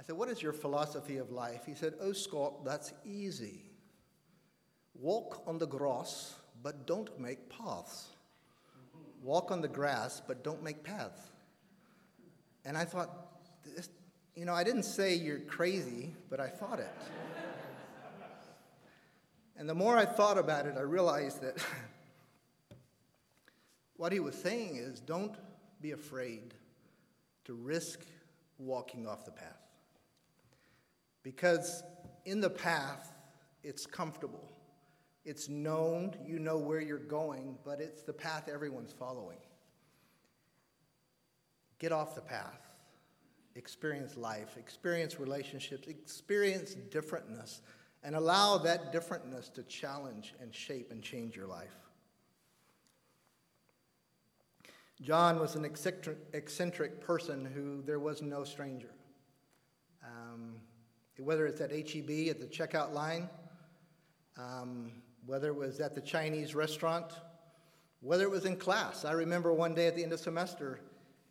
I 0.00 0.02
said, 0.02 0.16
What 0.16 0.30
is 0.30 0.40
your 0.40 0.54
philosophy 0.54 1.18
of 1.18 1.30
life? 1.30 1.66
He 1.66 1.74
said, 1.74 1.96
Oh, 2.00 2.14
Scott, 2.14 2.64
that's 2.64 2.94
easy. 3.04 3.60
Walk 4.94 5.42
on 5.46 5.58
the 5.58 5.66
grass, 5.66 6.36
but 6.62 6.86
don't 6.86 7.20
make 7.20 7.50
paths. 7.50 8.06
Walk 9.22 9.50
on 9.50 9.60
the 9.60 9.68
grass, 9.68 10.22
but 10.26 10.42
don't 10.42 10.62
make 10.62 10.82
paths. 10.82 11.20
And 12.64 12.74
I 12.74 12.86
thought, 12.86 13.10
you 14.34 14.46
know, 14.46 14.54
I 14.54 14.64
didn't 14.64 14.84
say 14.84 15.14
you're 15.14 15.40
crazy, 15.40 16.14
but 16.30 16.40
I 16.40 16.48
thought 16.48 16.78
it. 16.78 16.88
And 19.58 19.68
the 19.68 19.74
more 19.74 19.96
I 19.96 20.04
thought 20.04 20.38
about 20.38 20.66
it, 20.66 20.76
I 20.78 20.82
realized 20.82 21.42
that 21.42 21.58
what 23.96 24.12
he 24.12 24.20
was 24.20 24.36
saying 24.36 24.76
is 24.76 25.00
don't 25.00 25.34
be 25.82 25.90
afraid 25.90 26.54
to 27.44 27.54
risk 27.54 28.06
walking 28.58 29.06
off 29.06 29.24
the 29.24 29.32
path. 29.32 29.58
Because 31.24 31.82
in 32.24 32.40
the 32.40 32.50
path, 32.50 33.12
it's 33.64 33.84
comfortable. 33.84 34.52
It's 35.24 35.48
known, 35.48 36.14
you 36.24 36.38
know 36.38 36.58
where 36.58 36.80
you're 36.80 36.98
going, 36.98 37.58
but 37.64 37.80
it's 37.80 38.02
the 38.02 38.12
path 38.12 38.48
everyone's 38.48 38.92
following. 38.92 39.38
Get 41.80 41.90
off 41.90 42.14
the 42.14 42.20
path. 42.20 42.70
Experience 43.56 44.16
life, 44.16 44.56
experience 44.56 45.18
relationships, 45.18 45.88
experience 45.88 46.76
differentness, 46.90 47.60
and 48.02 48.14
allow 48.14 48.58
that 48.58 48.92
differentness 48.92 49.52
to 49.54 49.62
challenge 49.64 50.34
and 50.40 50.54
shape 50.54 50.90
and 50.90 51.02
change 51.02 51.36
your 51.36 51.46
life. 51.46 51.74
John 55.00 55.38
was 55.38 55.54
an 55.54 55.64
eccentric, 55.64 57.00
person 57.00 57.44
who 57.44 57.82
there 57.82 58.00
was 58.00 58.20
no 58.20 58.42
stranger. 58.42 58.90
Um, 60.04 60.56
whether 61.18 61.46
it's 61.46 61.60
at 61.60 61.70
HEB 61.70 62.28
at 62.30 62.40
the 62.40 62.48
checkout 62.48 62.92
line, 62.92 63.28
um, 64.36 64.90
whether 65.26 65.48
it 65.48 65.56
was 65.56 65.78
at 65.80 65.94
the 65.94 66.00
Chinese 66.00 66.54
restaurant, 66.54 67.12
whether 68.00 68.24
it 68.24 68.30
was 68.30 68.44
in 68.44 68.56
class. 68.56 69.04
I 69.04 69.12
remember 69.12 69.52
one 69.52 69.74
day 69.74 69.86
at 69.86 69.94
the 69.94 70.02
end 70.02 70.12
of 70.12 70.20
semester, 70.20 70.80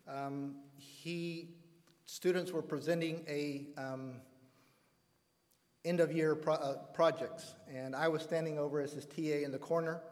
um, 0.06 0.56
he 0.76 1.50
students 2.06 2.52
were 2.52 2.62
presenting 2.62 3.24
a 3.28 3.66
um, 3.76 4.14
end 5.88 6.00
of 6.00 6.12
year 6.12 6.34
pro- 6.34 6.54
uh, 6.54 6.74
projects, 6.92 7.54
and 7.72 7.96
I 7.96 8.08
was 8.08 8.22
standing 8.22 8.58
over 8.58 8.80
as 8.80 8.92
his 8.92 9.06
TA 9.06 9.44
in 9.44 9.50
the 9.50 9.58
corner, 9.58 10.02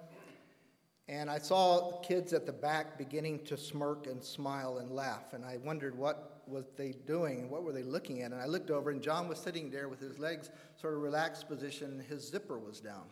and 1.09 1.31
I 1.31 1.39
saw 1.39 2.01
kids 2.01 2.33
at 2.33 2.47
the 2.47 2.53
back 2.53 2.97
beginning 2.97 3.45
to 3.45 3.57
smirk 3.57 4.07
and 4.07 4.23
smile 4.23 4.79
and 4.79 4.91
laugh, 4.91 5.35
and 5.35 5.45
I 5.45 5.59
wondered 5.59 5.97
what 5.97 6.43
was 6.47 6.65
they 6.77 6.95
doing 7.07 7.41
and 7.41 7.51
what 7.51 7.63
were 7.63 7.73
they 7.73 7.83
looking 7.83 8.23
at, 8.23 8.33
and 8.33 8.41
I 8.41 8.47
looked 8.47 8.71
over, 8.71 8.91
and 8.91 9.03
John 9.03 9.29
was 9.29 9.39
sitting 9.39 9.71
there 9.71 9.89
with 9.89 10.01
his 10.01 10.19
legs 10.19 10.51
sort 10.81 10.95
of 10.95 11.01
relaxed 11.01 11.47
position, 11.49 12.03
his 12.09 12.27
zipper 12.27 12.59
was 12.59 12.81
down. 12.81 13.05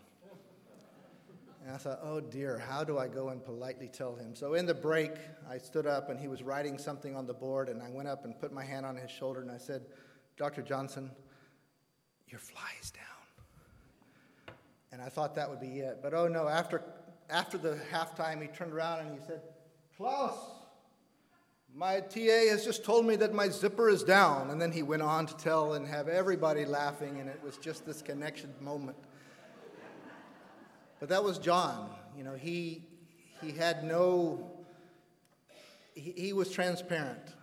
And 1.65 1.75
I 1.75 1.79
thought, 1.79 2.01
oh 2.03 2.21
dear, 2.21 2.59
how 2.59 2.85
do 2.85 2.99
I 2.99 3.09
go 3.09 3.31
and 3.31 3.43
politely 3.43 3.89
tell 3.89 4.15
him? 4.15 4.35
So 4.35 4.53
in 4.53 4.67
the 4.67 4.75
break, 4.75 5.13
I 5.49 5.57
stood 5.57 5.87
up 5.87 6.11
and 6.11 6.21
he 6.21 6.29
was 6.29 6.43
writing 6.43 6.77
something 6.77 7.17
on 7.17 7.27
the 7.27 7.33
board, 7.33 7.71
and 7.71 7.83
I 7.83 7.89
went 7.89 8.07
up 8.07 8.27
and 8.27 8.39
put 8.39 8.53
my 8.53 8.63
hand 8.65 8.85
on 8.85 8.97
his 8.97 9.11
shoulder 9.11 9.41
and 9.41 9.51
I 9.51 9.57
said, 9.57 9.87
Dr. 10.37 10.61
Johnson, 10.61 11.11
your 12.29 12.41
fly 12.41 12.71
is 12.83 12.91
down. 12.91 14.55
And 14.93 15.03
I 15.03 15.09
thought 15.09 15.35
that 15.35 15.51
would 15.51 15.61
be 15.61 15.81
it. 15.81 15.99
But 16.03 16.15
oh 16.15 16.29
no, 16.29 16.49
after, 16.49 16.83
after 17.31 17.59
the 17.59 17.79
halftime, 17.93 18.41
he 18.41 18.49
turned 18.49 18.73
around 18.73 19.01
and 19.01 19.19
he 19.19 19.25
said, 19.27 19.41
Class, 19.97 20.35
my 21.75 22.01
TA 22.01 22.51
has 22.51 22.65
just 22.65 22.85
told 22.85 23.05
me 23.05 23.17
that 23.17 23.35
my 23.35 23.49
zipper 23.49 23.89
is 23.89 24.05
down. 24.05 24.51
And 24.51 24.61
then 24.61 24.71
he 24.71 24.83
went 24.83 25.03
on 25.03 25.27
to 25.27 25.37
tell 25.37 25.75
and 25.75 25.87
have 25.87 26.09
everybody 26.09 26.65
laughing, 26.65 27.19
and 27.21 27.29
it 27.29 27.41
was 27.43 27.57
just 27.57 27.85
this 27.85 28.03
connection 28.03 28.55
moment. 28.61 28.97
But 31.01 31.09
that 31.09 31.25
was 31.25 31.39
John. 31.39 31.91
You 32.17 32.23
know, 32.23 32.35
he, 32.35 32.83
he 33.43 33.53
had 33.53 33.85
no, 33.85 34.53
he, 35.95 36.13
he 36.17 36.33
was 36.33 36.51
transparent. 36.51 37.35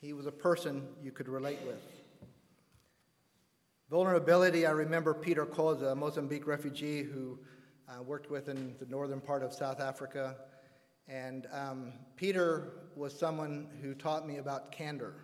He 0.00 0.12
was 0.12 0.26
a 0.26 0.32
person 0.32 0.86
you 1.02 1.10
could 1.10 1.28
relate 1.28 1.58
with. 1.66 1.80
Vulnerability, 3.90 4.66
I 4.66 4.70
remember 4.70 5.12
Peter 5.12 5.44
Koza, 5.44 5.90
a 5.90 5.94
Mozambique 5.96 6.46
refugee 6.46 7.02
who 7.02 7.36
uh, 7.88 8.00
worked 8.00 8.30
with 8.30 8.48
in 8.48 8.76
the 8.78 8.86
northern 8.86 9.20
part 9.20 9.42
of 9.42 9.52
South 9.52 9.80
Africa. 9.80 10.36
And 11.08 11.48
um, 11.52 11.94
Peter 12.14 12.74
was 12.94 13.12
someone 13.18 13.66
who 13.82 13.94
taught 13.94 14.28
me 14.28 14.36
about 14.36 14.70
candor. 14.70 15.16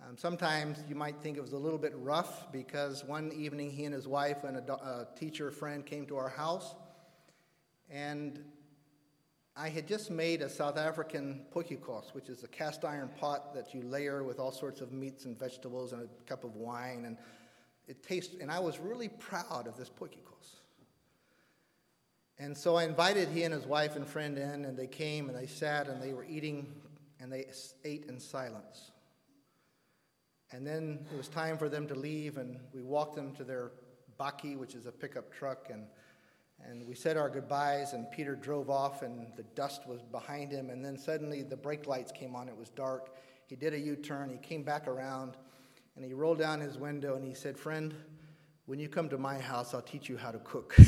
Um, 0.00 0.16
sometimes 0.16 0.78
you 0.88 0.94
might 0.94 1.20
think 1.20 1.36
it 1.36 1.42
was 1.42 1.52
a 1.52 1.58
little 1.58 1.78
bit 1.78 1.92
rough 1.96 2.50
because 2.50 3.04
one 3.04 3.30
evening 3.30 3.70
he 3.70 3.84
and 3.84 3.92
his 3.92 4.08
wife 4.08 4.42
and 4.44 4.56
a, 4.56 4.72
a 4.72 5.08
teacher 5.14 5.50
friend 5.50 5.84
came 5.84 6.06
to 6.06 6.16
our 6.16 6.30
house, 6.30 6.74
and 7.90 8.42
I 9.54 9.68
had 9.68 9.86
just 9.86 10.10
made 10.10 10.40
a 10.40 10.48
South 10.48 10.78
African 10.78 11.44
potjiekos, 11.54 12.14
which 12.14 12.30
is 12.30 12.42
a 12.42 12.48
cast 12.48 12.86
iron 12.86 13.10
pot 13.20 13.52
that 13.52 13.74
you 13.74 13.82
layer 13.82 14.24
with 14.24 14.38
all 14.38 14.50
sorts 14.50 14.80
of 14.80 14.92
meats 14.92 15.26
and 15.26 15.38
vegetables 15.38 15.92
and 15.92 16.04
a 16.04 16.22
cup 16.26 16.42
of 16.42 16.56
wine, 16.56 17.04
and 17.04 17.18
it 17.90 18.02
tastes. 18.02 18.36
And 18.40 18.50
I 18.50 18.60
was 18.60 18.78
really 18.78 19.08
proud 19.08 19.66
of 19.66 19.76
this 19.76 19.90
potjiekos. 19.90 20.60
And 22.38 22.56
so 22.56 22.76
I 22.76 22.84
invited 22.84 23.28
he 23.28 23.42
and 23.42 23.52
his 23.52 23.66
wife 23.66 23.96
and 23.96 24.06
friend 24.06 24.38
in, 24.38 24.64
and 24.64 24.78
they 24.78 24.86
came 24.86 25.28
and 25.28 25.36
they 25.36 25.46
sat 25.46 25.88
and 25.88 26.00
they 26.00 26.14
were 26.14 26.24
eating 26.24 26.72
and 27.20 27.30
they 27.30 27.46
ate 27.84 28.06
in 28.06 28.18
silence. 28.18 28.92
And 30.52 30.66
then 30.66 31.06
it 31.12 31.16
was 31.16 31.28
time 31.28 31.58
for 31.58 31.68
them 31.68 31.86
to 31.88 31.94
leave, 31.94 32.38
and 32.38 32.58
we 32.72 32.82
walked 32.82 33.14
them 33.14 33.34
to 33.36 33.44
their 33.44 33.72
bakkie, 34.18 34.56
which 34.56 34.74
is 34.74 34.86
a 34.86 34.92
pickup 34.92 35.30
truck, 35.32 35.68
and, 35.70 35.84
and 36.64 36.86
we 36.88 36.94
said 36.94 37.16
our 37.16 37.28
goodbyes, 37.28 37.92
and 37.92 38.10
Peter 38.10 38.34
drove 38.34 38.70
off, 38.70 39.02
and 39.02 39.26
the 39.36 39.44
dust 39.54 39.86
was 39.86 40.00
behind 40.02 40.50
him, 40.50 40.70
and 40.70 40.84
then 40.84 40.98
suddenly 40.98 41.42
the 41.42 41.56
brake 41.56 41.86
lights 41.86 42.10
came 42.10 42.34
on. 42.34 42.48
It 42.48 42.56
was 42.56 42.70
dark. 42.70 43.14
He 43.46 43.54
did 43.54 43.74
a 43.74 43.78
U 43.78 43.96
turn, 43.96 44.30
he 44.30 44.38
came 44.38 44.62
back 44.62 44.88
around, 44.88 45.36
and 46.00 46.08
he 46.08 46.14
rolled 46.14 46.38
down 46.38 46.62
his 46.62 46.78
window, 46.78 47.14
and 47.14 47.22
he 47.22 47.34
said, 47.34 47.58
Friend, 47.58 47.94
when 48.64 48.78
you 48.78 48.88
come 48.88 49.10
to 49.10 49.18
my 49.18 49.38
house, 49.38 49.74
I'll 49.74 49.82
teach 49.82 50.08
you 50.08 50.16
how 50.16 50.30
to 50.30 50.38
cook. 50.38 50.74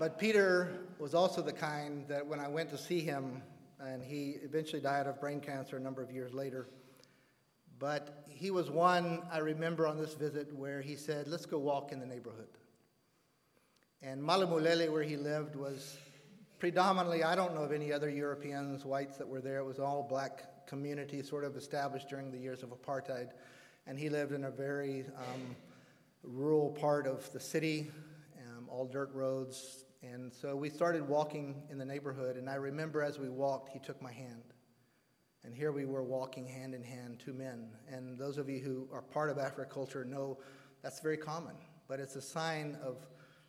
but 0.00 0.18
Peter 0.18 0.80
was 0.98 1.14
also 1.14 1.42
the 1.42 1.52
kind 1.52 2.08
that 2.08 2.26
when 2.26 2.40
I 2.40 2.48
went 2.48 2.70
to 2.70 2.78
see 2.78 2.98
him, 2.98 3.40
and 3.78 4.02
he 4.02 4.38
eventually 4.42 4.82
died 4.82 5.06
of 5.06 5.20
brain 5.20 5.38
cancer 5.38 5.76
a 5.76 5.80
number 5.80 6.02
of 6.02 6.10
years 6.10 6.34
later. 6.34 6.66
But 7.78 8.24
he 8.26 8.50
was 8.50 8.68
one 8.68 9.22
I 9.30 9.38
remember 9.38 9.86
on 9.86 9.96
this 9.96 10.14
visit 10.14 10.52
where 10.52 10.80
he 10.80 10.96
said, 10.96 11.28
Let's 11.28 11.46
go 11.46 11.58
walk 11.58 11.92
in 11.92 12.00
the 12.00 12.06
neighborhood. 12.06 12.48
And 14.02 14.20
Malamulele, 14.20 14.90
where 14.90 15.04
he 15.04 15.16
lived, 15.16 15.54
was 15.54 15.98
predominantly, 16.58 17.22
I 17.22 17.34
don't 17.34 17.54
know 17.54 17.62
of 17.62 17.72
any 17.72 17.92
other 17.92 18.10
Europeans, 18.10 18.84
whites 18.84 19.16
that 19.18 19.28
were 19.28 19.40
there. 19.40 19.58
It 19.58 19.64
was 19.64 19.78
all 19.78 20.06
black 20.08 20.66
community, 20.66 21.22
sort 21.22 21.44
of 21.44 21.56
established 21.56 22.08
during 22.08 22.30
the 22.30 22.38
years 22.38 22.62
of 22.62 22.70
apartheid. 22.70 23.30
And 23.86 23.98
he 23.98 24.08
lived 24.08 24.32
in 24.32 24.44
a 24.44 24.50
very 24.50 25.04
um, 25.16 25.56
rural 26.22 26.70
part 26.70 27.06
of 27.06 27.32
the 27.32 27.40
city, 27.40 27.90
um, 28.48 28.68
all 28.68 28.86
dirt 28.86 29.10
roads, 29.14 29.84
and 30.12 30.32
so 30.32 30.54
we 30.54 30.68
started 30.68 31.08
walking 31.08 31.62
in 31.70 31.78
the 31.78 31.84
neighborhood, 31.84 32.36
and 32.36 32.48
I 32.48 32.56
remember 32.56 33.02
as 33.02 33.18
we 33.18 33.28
walked, 33.28 33.70
he 33.70 33.78
took 33.78 34.00
my 34.00 34.12
hand. 34.12 34.42
And 35.42 35.54
here 35.54 35.72
we 35.72 35.84
were 35.84 36.02
walking 36.02 36.46
hand 36.46 36.74
in 36.74 36.82
hand, 36.82 37.20
two 37.24 37.32
men. 37.32 37.70
And 37.90 38.18
those 38.18 38.36
of 38.36 38.48
you 38.48 38.60
who 38.60 38.88
are 38.92 39.02
part 39.02 39.30
of 39.30 39.36
Africulture 39.36 40.04
know 40.04 40.38
that's 40.82 41.00
very 41.00 41.16
common, 41.16 41.54
but 41.88 41.98
it's 41.98 42.16
a 42.16 42.20
sign 42.20 42.76
of, 42.84 43.06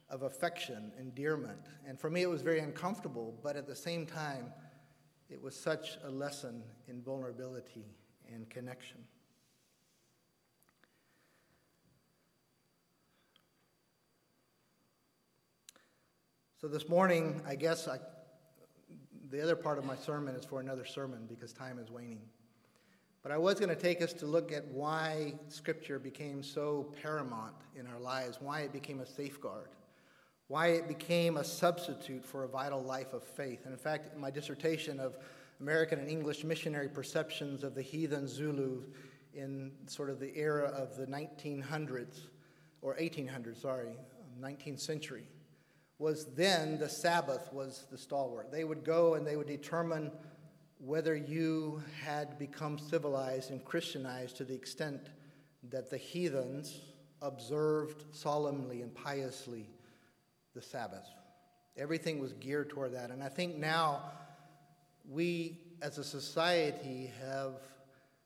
of 0.09 0.23
affection, 0.23 0.91
endearment. 0.99 1.67
And 1.85 1.99
for 1.99 2.09
me, 2.09 2.21
it 2.21 2.29
was 2.29 2.41
very 2.41 2.59
uncomfortable, 2.59 3.37
but 3.43 3.55
at 3.55 3.67
the 3.67 3.75
same 3.75 4.05
time, 4.05 4.53
it 5.29 5.41
was 5.41 5.55
such 5.55 5.97
a 6.05 6.09
lesson 6.09 6.63
in 6.87 7.01
vulnerability 7.01 7.85
and 8.33 8.49
connection. 8.49 8.99
So 16.59 16.67
this 16.67 16.89
morning, 16.89 17.41
I 17.45 17.55
guess 17.55 17.87
I, 17.87 17.99
the 19.29 19.43
other 19.43 19.55
part 19.55 19.77
of 19.77 19.85
my 19.85 19.95
sermon 19.95 20.35
is 20.35 20.43
for 20.43 20.59
another 20.59 20.85
sermon 20.85 21.25
because 21.27 21.53
time 21.53 21.77
is 21.77 21.91
waning. 21.91 22.21
But 23.21 23.31
I 23.31 23.37
was 23.37 23.59
going 23.59 23.69
to 23.69 23.75
take 23.75 24.01
us 24.01 24.13
to 24.13 24.25
look 24.25 24.51
at 24.51 24.65
why 24.69 25.33
Scripture 25.49 25.99
became 25.99 26.41
so 26.41 26.93
paramount 27.01 27.53
in 27.75 27.85
our 27.85 27.99
lives, 27.99 28.37
why 28.39 28.61
it 28.61 28.71
became 28.71 29.01
a 29.01 29.05
safeguard, 29.05 29.67
why 30.47 30.67
it 30.67 30.87
became 30.87 31.37
a 31.37 31.43
substitute 31.43 32.25
for 32.25 32.43
a 32.43 32.47
vital 32.47 32.81
life 32.81 33.13
of 33.13 33.23
faith. 33.23 33.65
And 33.65 33.73
in 33.73 33.79
fact, 33.79 34.15
my 34.17 34.31
dissertation 34.31 34.99
of 34.99 35.17
American 35.59 35.99
and 35.99 36.07
English 36.07 36.43
missionary 36.43 36.87
perceptions 36.87 37.63
of 37.63 37.75
the 37.75 37.81
heathen 37.81 38.27
Zulu 38.27 38.83
in 39.33 39.71
sort 39.87 40.09
of 40.09 40.19
the 40.19 40.35
era 40.37 40.69
of 40.69 40.95
the 40.95 41.05
1900s, 41.05 42.27
or 42.81 42.95
1800s, 42.95 43.61
sorry, 43.61 43.97
19th 44.39 44.79
century 44.79 45.27
was 45.99 46.25
then 46.35 46.77
the 46.77 46.87
Sabbath 46.89 47.51
was 47.51 47.87
the 47.89 47.97
stalwart. 47.97 48.51
They 48.51 48.63
would 48.63 48.83
go 48.83 49.15
and 49.15 49.25
they 49.25 49.35
would 49.35 49.47
determine 49.47 50.11
whether 50.79 51.15
you 51.15 51.81
had 52.03 52.37
become 52.37 52.77
civilized 52.77 53.49
and 53.49 53.65
Christianized 53.65 54.37
to 54.37 54.43
the 54.43 54.53
extent 54.53 55.09
that 55.69 55.89
the 55.89 55.97
heathens 55.97 56.81
observed 57.23 58.03
solemnly 58.11 58.83
and 58.83 58.93
piously 58.93 59.67
the 60.57 60.63
Sabbath. 60.63 61.07
Everything 61.77 62.19
was 62.19 62.33
geared 62.33 62.71
toward 62.71 62.95
that. 62.95 63.11
And 63.11 63.21
I 63.21 63.29
think 63.29 63.57
now 63.57 64.01
we 65.07 65.59
as 65.83 65.99
a 65.99 66.03
society 66.03 67.11
have 67.21 67.61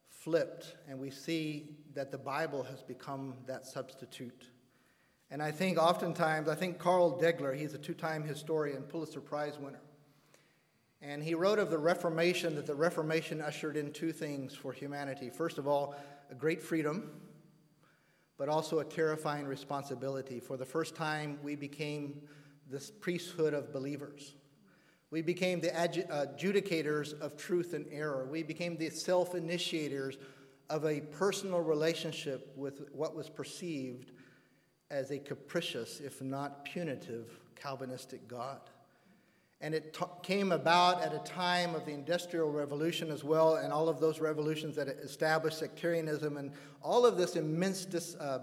flipped 0.08 0.78
and 0.88 0.98
we 0.98 1.10
see 1.10 1.76
that 1.94 2.10
the 2.10 2.18
Bible 2.18 2.64
has 2.64 2.82
become 2.82 3.34
that 3.48 3.66
substitute 3.66 4.48
And 5.30 5.44
I 5.44 5.52
think 5.52 5.78
oftentimes, 5.78 6.48
I 6.48 6.56
think 6.56 6.80
Carl 6.80 7.20
Degler, 7.22 7.54
he's 7.58 7.74
a 7.74 7.78
two 7.78 7.94
time 7.94 8.24
historian, 8.24 8.84
Pulitzer 8.84 9.20
Prize 9.20 9.60
winner. 9.60 9.82
And 11.02 11.22
he 11.22 11.34
wrote 11.34 11.60
of 11.60 11.70
the 11.70 11.78
Reformation 11.78 12.56
that 12.56 12.66
the 12.66 12.76
Reformation 12.76 13.42
ushered 13.42 13.76
in 13.76 13.92
two 13.92 14.14
things 14.14 14.56
for 14.56 14.72
humanity. 14.72 15.30
First 15.30 15.58
of 15.58 15.68
all, 15.68 15.96
a 16.30 16.36
great 16.36 16.62
freedom, 16.62 17.12
but 18.42 18.50
also 18.50 18.80
a 18.80 18.84
terrifying 18.84 19.46
responsibility. 19.46 20.40
For 20.40 20.58
the 20.58 20.66
first 20.66 20.96
time, 20.96 21.38
we 21.44 21.56
became 21.56 22.24
this 22.72 22.90
priesthood 22.90 23.54
of 23.54 23.72
believers. 23.72 24.34
We 25.12 25.22
became 25.22 25.62
the 25.62 25.72
uh, 25.80 26.26
adjudicators 26.26 27.14
of 27.22 27.38
truth 27.38 27.76
and 27.76 27.86
error. 27.92 28.26
We 28.26 28.42
became 28.42 28.78
the 28.78 28.90
self 28.90 29.36
initiators 29.36 30.18
of 30.72 30.86
a 30.86 31.02
personal 31.02 31.62
relationship 31.62 32.52
with 32.56 32.82
what 32.92 33.16
was 33.16 33.30
perceived 33.30 34.12
as 34.90 35.12
a 35.12 35.20
capricious, 35.20 36.00
if 36.00 36.20
not 36.20 36.66
punitive, 36.66 37.28
Calvinistic 37.54 38.28
God. 38.28 38.62
And 39.62 39.76
it 39.76 39.94
t- 39.94 40.06
came 40.24 40.52
about 40.52 41.02
at 41.02 41.14
a 41.14 41.20
time 41.20 41.76
of 41.76 41.86
the 41.86 41.92
Industrial 41.92 42.50
Revolution 42.50 43.12
as 43.12 43.24
well, 43.24 43.56
and 43.56 43.72
all 43.72 43.88
of 43.88 44.00
those 44.00 44.20
revolutions 44.20 44.76
that 44.76 44.88
established 44.88 45.60
sectarianism 45.60 46.38
and 46.38 46.52
all 46.82 47.06
of 47.06 47.16
this 47.16 47.36
immense 47.36 47.86
dis, 47.86 48.16
uh, 48.16 48.40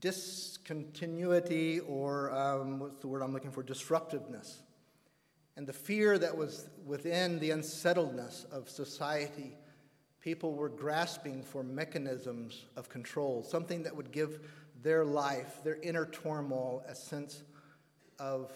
discontinuity, 0.00 1.80
or 1.80 2.32
um, 2.32 2.80
what's 2.80 3.00
the 3.00 3.06
word 3.08 3.22
I'm 3.22 3.32
looking 3.32 3.52
for? 3.52 3.62
Disruptiveness. 3.62 4.62
And 5.56 5.66
the 5.66 5.72
fear 5.72 6.18
that 6.18 6.36
was 6.36 6.68
within 6.84 7.38
the 7.38 7.50
unsettledness 7.50 8.46
of 8.50 8.68
society 8.68 9.56
people 10.20 10.54
were 10.54 10.68
grasping 10.68 11.42
for 11.42 11.62
mechanisms 11.62 12.66
of 12.76 12.88
control, 12.88 13.42
something 13.42 13.82
that 13.82 13.94
would 13.94 14.12
give 14.12 14.40
their 14.82 15.04
life, 15.04 15.62
their 15.64 15.76
inner 15.82 16.06
turmoil, 16.06 16.82
a 16.86 16.94
sense 16.94 17.42
of 18.18 18.52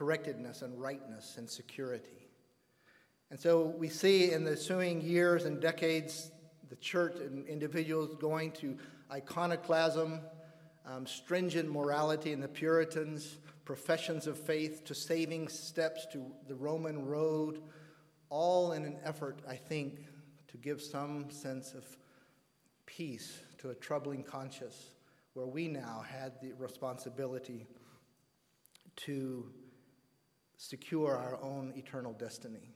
correctedness 0.00 0.62
and 0.62 0.80
rightness 0.80 1.34
and 1.36 1.46
security. 1.46 2.26
And 3.30 3.38
so 3.38 3.66
we 3.66 3.90
see 3.90 4.32
in 4.32 4.44
the 4.44 4.52
ensuing 4.52 5.02
years 5.02 5.44
and 5.44 5.60
decades 5.60 6.30
the 6.70 6.76
church 6.76 7.16
and 7.16 7.46
individuals 7.46 8.16
going 8.18 8.52
to 8.52 8.78
iconoclasm, 9.12 10.20
um, 10.86 11.06
stringent 11.06 11.70
morality 11.70 12.32
in 12.32 12.40
the 12.40 12.48
Puritans, 12.48 13.36
professions 13.66 14.26
of 14.26 14.38
faith, 14.38 14.86
to 14.86 14.94
saving 14.94 15.48
steps 15.48 16.06
to 16.14 16.24
the 16.48 16.54
Roman 16.54 17.04
road 17.04 17.60
all 18.30 18.72
in 18.72 18.86
an 18.86 18.96
effort, 19.04 19.40
I 19.46 19.56
think, 19.56 20.06
to 20.48 20.56
give 20.56 20.80
some 20.80 21.30
sense 21.30 21.74
of 21.74 21.84
peace 22.86 23.42
to 23.58 23.68
a 23.68 23.74
troubling 23.74 24.22
conscience 24.22 24.92
where 25.34 25.46
we 25.46 25.68
now 25.68 26.02
had 26.08 26.40
the 26.40 26.52
responsibility 26.52 27.66
to 28.96 29.52
secure 30.60 31.16
our 31.16 31.42
own 31.42 31.72
eternal 31.74 32.12
destiny. 32.12 32.74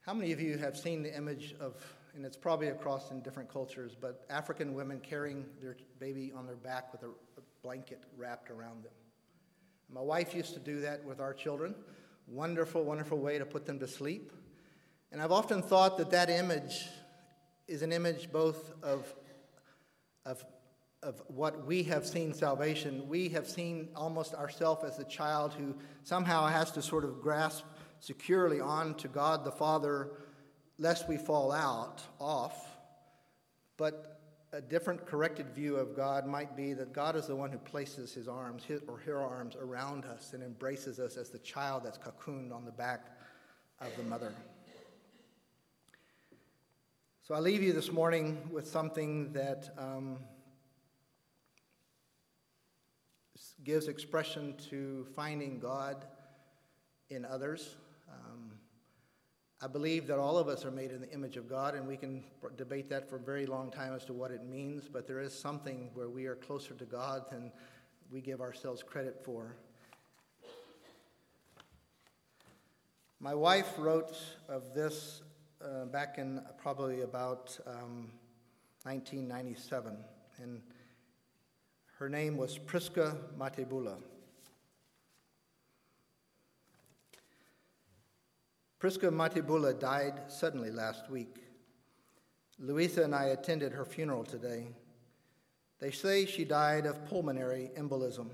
How 0.00 0.14
many 0.14 0.32
of 0.32 0.40
you 0.40 0.56
have 0.56 0.74
seen 0.74 1.02
the 1.02 1.14
image 1.14 1.54
of, 1.60 1.74
and 2.14 2.24
it's 2.24 2.36
probably 2.36 2.68
across 2.68 3.10
in 3.10 3.20
different 3.20 3.52
cultures, 3.52 3.94
but 3.94 4.24
African 4.30 4.72
women 4.72 5.00
carrying 5.00 5.44
their 5.60 5.76
baby 6.00 6.32
on 6.34 6.46
their 6.46 6.56
back 6.56 6.92
with 6.92 7.02
a, 7.02 7.10
blanket 7.62 8.04
wrapped 8.16 8.50
around 8.50 8.84
them? 8.84 8.92
My 9.92 10.00
wife 10.00 10.34
used 10.34 10.54
to 10.54 10.60
do 10.60 10.80
that 10.80 11.04
with 11.04 11.20
our 11.20 11.34
children. 11.34 11.74
Wonderful, 12.26 12.84
wonderful 12.84 13.18
way 13.18 13.38
to 13.38 13.44
put 13.44 13.66
them 13.66 13.78
to 13.80 13.86
sleep. 13.86 14.32
And 15.12 15.20
I've 15.20 15.32
often 15.32 15.60
thought 15.60 15.98
that 15.98 16.10
that 16.12 16.30
image 16.30 16.86
is 17.66 17.82
an 17.82 17.92
image 17.92 18.32
both 18.32 18.72
of, 18.82 19.14
of, 20.24 20.42
of 21.02 21.22
what 21.28 21.66
we 21.66 21.82
have 21.84 22.06
seen 22.06 22.34
salvation. 22.34 23.08
We 23.08 23.28
have 23.30 23.46
seen 23.46 23.88
almost 23.94 24.34
ourselves 24.34 24.84
as 24.84 24.98
a 24.98 25.04
child 25.04 25.54
who 25.54 25.76
somehow 26.02 26.46
has 26.46 26.72
to 26.72 26.82
sort 26.82 27.04
of 27.04 27.20
grasp 27.20 27.64
securely 28.00 28.60
on 28.60 28.94
to 28.94 29.08
God 29.08 29.44
the 29.44 29.52
Father 29.52 30.10
lest 30.78 31.08
we 31.08 31.16
fall 31.16 31.52
out 31.52 32.02
off. 32.18 32.76
But 33.76 34.20
a 34.52 34.60
different 34.60 35.06
corrected 35.06 35.54
view 35.54 35.76
of 35.76 35.94
God 35.94 36.26
might 36.26 36.56
be 36.56 36.72
that 36.72 36.92
God 36.92 37.16
is 37.16 37.26
the 37.26 37.36
one 37.36 37.50
who 37.50 37.58
places 37.58 38.14
his 38.14 38.26
arms 38.26 38.64
his 38.64 38.80
or 38.88 38.98
her 38.98 39.18
arms 39.18 39.56
around 39.56 40.04
us 40.04 40.32
and 40.32 40.42
embraces 40.42 40.98
us 40.98 41.16
as 41.16 41.28
the 41.28 41.38
child 41.38 41.84
that's 41.84 41.98
cocooned 41.98 42.52
on 42.52 42.64
the 42.64 42.72
back 42.72 43.06
of 43.80 43.94
the 43.96 44.02
mother. 44.04 44.32
So 47.22 47.34
I 47.34 47.40
leave 47.40 47.62
you 47.62 47.74
this 47.74 47.92
morning 47.92 48.38
with 48.50 48.66
something 48.66 49.32
that 49.34 49.68
um, 49.76 50.16
gives 53.64 53.88
expression 53.88 54.54
to 54.70 55.06
finding 55.14 55.58
God 55.58 56.04
in 57.10 57.24
others. 57.24 57.74
Um, 58.08 58.52
I 59.60 59.66
believe 59.66 60.06
that 60.06 60.18
all 60.18 60.38
of 60.38 60.48
us 60.48 60.64
are 60.64 60.70
made 60.70 60.92
in 60.92 61.00
the 61.00 61.10
image 61.10 61.36
of 61.36 61.48
God, 61.48 61.74
and 61.74 61.86
we 61.86 61.96
can 61.96 62.22
debate 62.56 62.88
that 62.90 63.08
for 63.08 63.16
a 63.16 63.20
very 63.20 63.46
long 63.46 63.70
time 63.70 63.94
as 63.94 64.04
to 64.04 64.12
what 64.12 64.30
it 64.30 64.44
means, 64.44 64.88
but 64.88 65.06
there 65.06 65.20
is 65.20 65.32
something 65.32 65.90
where 65.94 66.08
we 66.08 66.26
are 66.26 66.36
closer 66.36 66.74
to 66.74 66.84
God 66.84 67.28
than 67.30 67.50
we 68.10 68.20
give 68.20 68.40
ourselves 68.40 68.82
credit 68.82 69.20
for. 69.24 69.56
My 73.20 73.34
wife 73.34 73.74
wrote 73.78 74.16
of 74.48 74.74
this 74.74 75.22
uh, 75.60 75.86
back 75.86 76.18
in 76.18 76.40
probably 76.56 77.02
about 77.02 77.58
um, 77.66 78.12
1997, 78.84 79.96
and 80.40 80.62
her 81.98 82.08
name 82.08 82.36
was 82.36 82.58
Priska 82.58 83.16
Matebula. 83.36 83.96
Priska 88.80 89.10
Matebula 89.10 89.78
died 89.78 90.20
suddenly 90.28 90.70
last 90.70 91.10
week. 91.10 91.38
Louisa 92.60 93.02
and 93.02 93.14
I 93.14 93.26
attended 93.26 93.72
her 93.72 93.84
funeral 93.84 94.22
today. 94.22 94.68
They 95.80 95.90
say 95.90 96.24
she 96.24 96.44
died 96.44 96.86
of 96.86 97.04
pulmonary 97.06 97.72
embolism. 97.76 98.28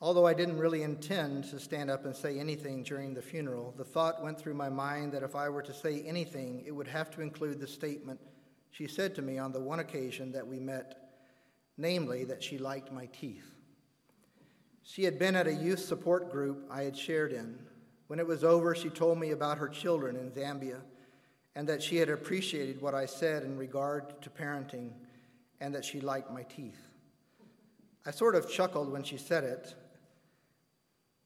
Although 0.00 0.26
I 0.26 0.34
didn't 0.34 0.58
really 0.58 0.82
intend 0.82 1.44
to 1.50 1.58
stand 1.58 1.90
up 1.90 2.04
and 2.04 2.14
say 2.14 2.38
anything 2.38 2.84
during 2.84 3.12
the 3.12 3.20
funeral, 3.20 3.74
the 3.76 3.84
thought 3.84 4.22
went 4.22 4.38
through 4.38 4.54
my 4.54 4.68
mind 4.68 5.12
that 5.12 5.24
if 5.24 5.34
I 5.34 5.48
were 5.48 5.62
to 5.62 5.74
say 5.74 6.02
anything, 6.06 6.62
it 6.64 6.70
would 6.70 6.88
have 6.88 7.10
to 7.16 7.22
include 7.22 7.58
the 7.58 7.66
statement 7.66 8.20
she 8.70 8.86
said 8.86 9.16
to 9.16 9.22
me 9.22 9.36
on 9.36 9.50
the 9.52 9.60
one 9.60 9.80
occasion 9.80 10.30
that 10.32 10.46
we 10.46 10.60
met, 10.60 10.99
namely, 11.80 12.24
that 12.24 12.42
she 12.42 12.58
liked 12.58 12.92
my 12.92 13.06
teeth. 13.06 13.54
She 14.82 15.04
had 15.04 15.18
been 15.18 15.36
at 15.36 15.46
a 15.46 15.54
youth 15.54 15.80
support 15.80 16.30
group 16.30 16.66
I 16.70 16.82
had 16.82 16.96
shared 16.96 17.32
in. 17.32 17.58
When 18.08 18.18
it 18.18 18.26
was 18.26 18.44
over, 18.44 18.74
she 18.74 18.90
told 18.90 19.18
me 19.18 19.30
about 19.30 19.58
her 19.58 19.68
children 19.68 20.16
in 20.16 20.30
Zambia 20.30 20.80
and 21.54 21.68
that 21.68 21.82
she 21.82 21.96
had 21.96 22.08
appreciated 22.08 22.80
what 22.80 22.94
I 22.94 23.06
said 23.06 23.44
in 23.44 23.56
regard 23.56 24.20
to 24.22 24.30
parenting 24.30 24.90
and 25.60 25.74
that 25.74 25.84
she 25.84 26.00
liked 26.00 26.32
my 26.32 26.42
teeth. 26.42 26.88
I 28.06 28.10
sort 28.10 28.34
of 28.34 28.50
chuckled 28.50 28.90
when 28.90 29.02
she 29.02 29.16
said 29.16 29.44
it, 29.44 29.74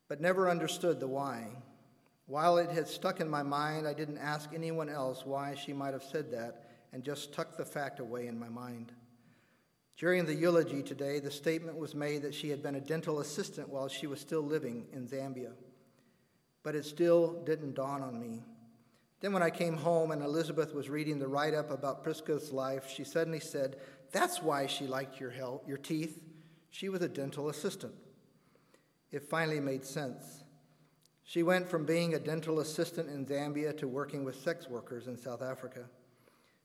but 0.08 0.20
never 0.20 0.50
understood 0.50 1.00
the 1.00 1.06
why. 1.06 1.48
While 2.26 2.58
it 2.58 2.70
had 2.70 2.88
stuck 2.88 3.20
in 3.20 3.28
my 3.28 3.42
mind, 3.42 3.86
I 3.86 3.94
didn't 3.94 4.18
ask 4.18 4.50
anyone 4.54 4.88
else 4.88 5.24
why 5.24 5.54
she 5.54 5.72
might 5.72 5.92
have 5.92 6.02
said 6.02 6.30
that 6.32 6.70
and 6.92 7.04
just 7.04 7.32
tucked 7.32 7.58
the 7.58 7.64
fact 7.64 8.00
away 8.00 8.26
in 8.26 8.38
my 8.38 8.48
mind. 8.48 8.92
During 9.96 10.26
the 10.26 10.35
eulogy 10.35 10.83
today, 10.83 11.20
the 11.20 11.30
statement 11.30 11.78
was 11.78 11.94
made 11.94 12.22
that 12.22 12.35
she 12.35 12.50
had 12.50 12.62
been 12.62 12.74
a 12.74 12.80
dental 12.80 13.20
assistant 13.20 13.68
while 13.68 13.88
she 13.88 14.07
was 14.07 14.20
still 14.20 14.42
living 14.42 14.87
in 14.92 15.07
Zambia 15.07 15.52
but 16.64 16.74
it 16.74 16.85
still 16.85 17.44
didn't 17.44 17.76
dawn 17.76 18.02
on 18.02 18.18
me. 18.18 18.42
Then, 19.20 19.33
when 19.33 19.42
I 19.42 19.50
came 19.50 19.76
home 19.76 20.11
and 20.11 20.22
Elizabeth 20.22 20.74
was 20.74 20.90
reading 20.90 21.18
the 21.18 21.28
write 21.28 21.54
up 21.54 21.70
about 21.70 22.02
Priska's 22.02 22.52
life, 22.52 22.90
she 22.90 23.04
suddenly 23.04 23.38
said, 23.38 23.76
That's 24.11 24.42
why 24.42 24.66
she 24.66 24.87
liked 24.87 25.20
your, 25.20 25.33
your 25.66 25.78
teeth. 25.78 26.20
She 26.70 26.88
was 26.88 27.00
a 27.02 27.09
dental 27.09 27.48
assistant. 27.48 27.94
It 29.12 29.22
finally 29.22 29.61
made 29.61 29.85
sense. 29.85 30.42
She 31.22 31.42
went 31.42 31.68
from 31.68 31.87
being 31.87 32.14
a 32.14 32.18
dental 32.18 32.61
assistant 32.61 33.09
in 33.09 33.24
Zambia 33.24 33.76
to 33.78 33.87
working 33.87 34.24
with 34.24 34.40
sex 34.42 34.68
workers 34.68 35.07
in 35.07 35.16
South 35.16 35.40
Africa. 35.40 35.85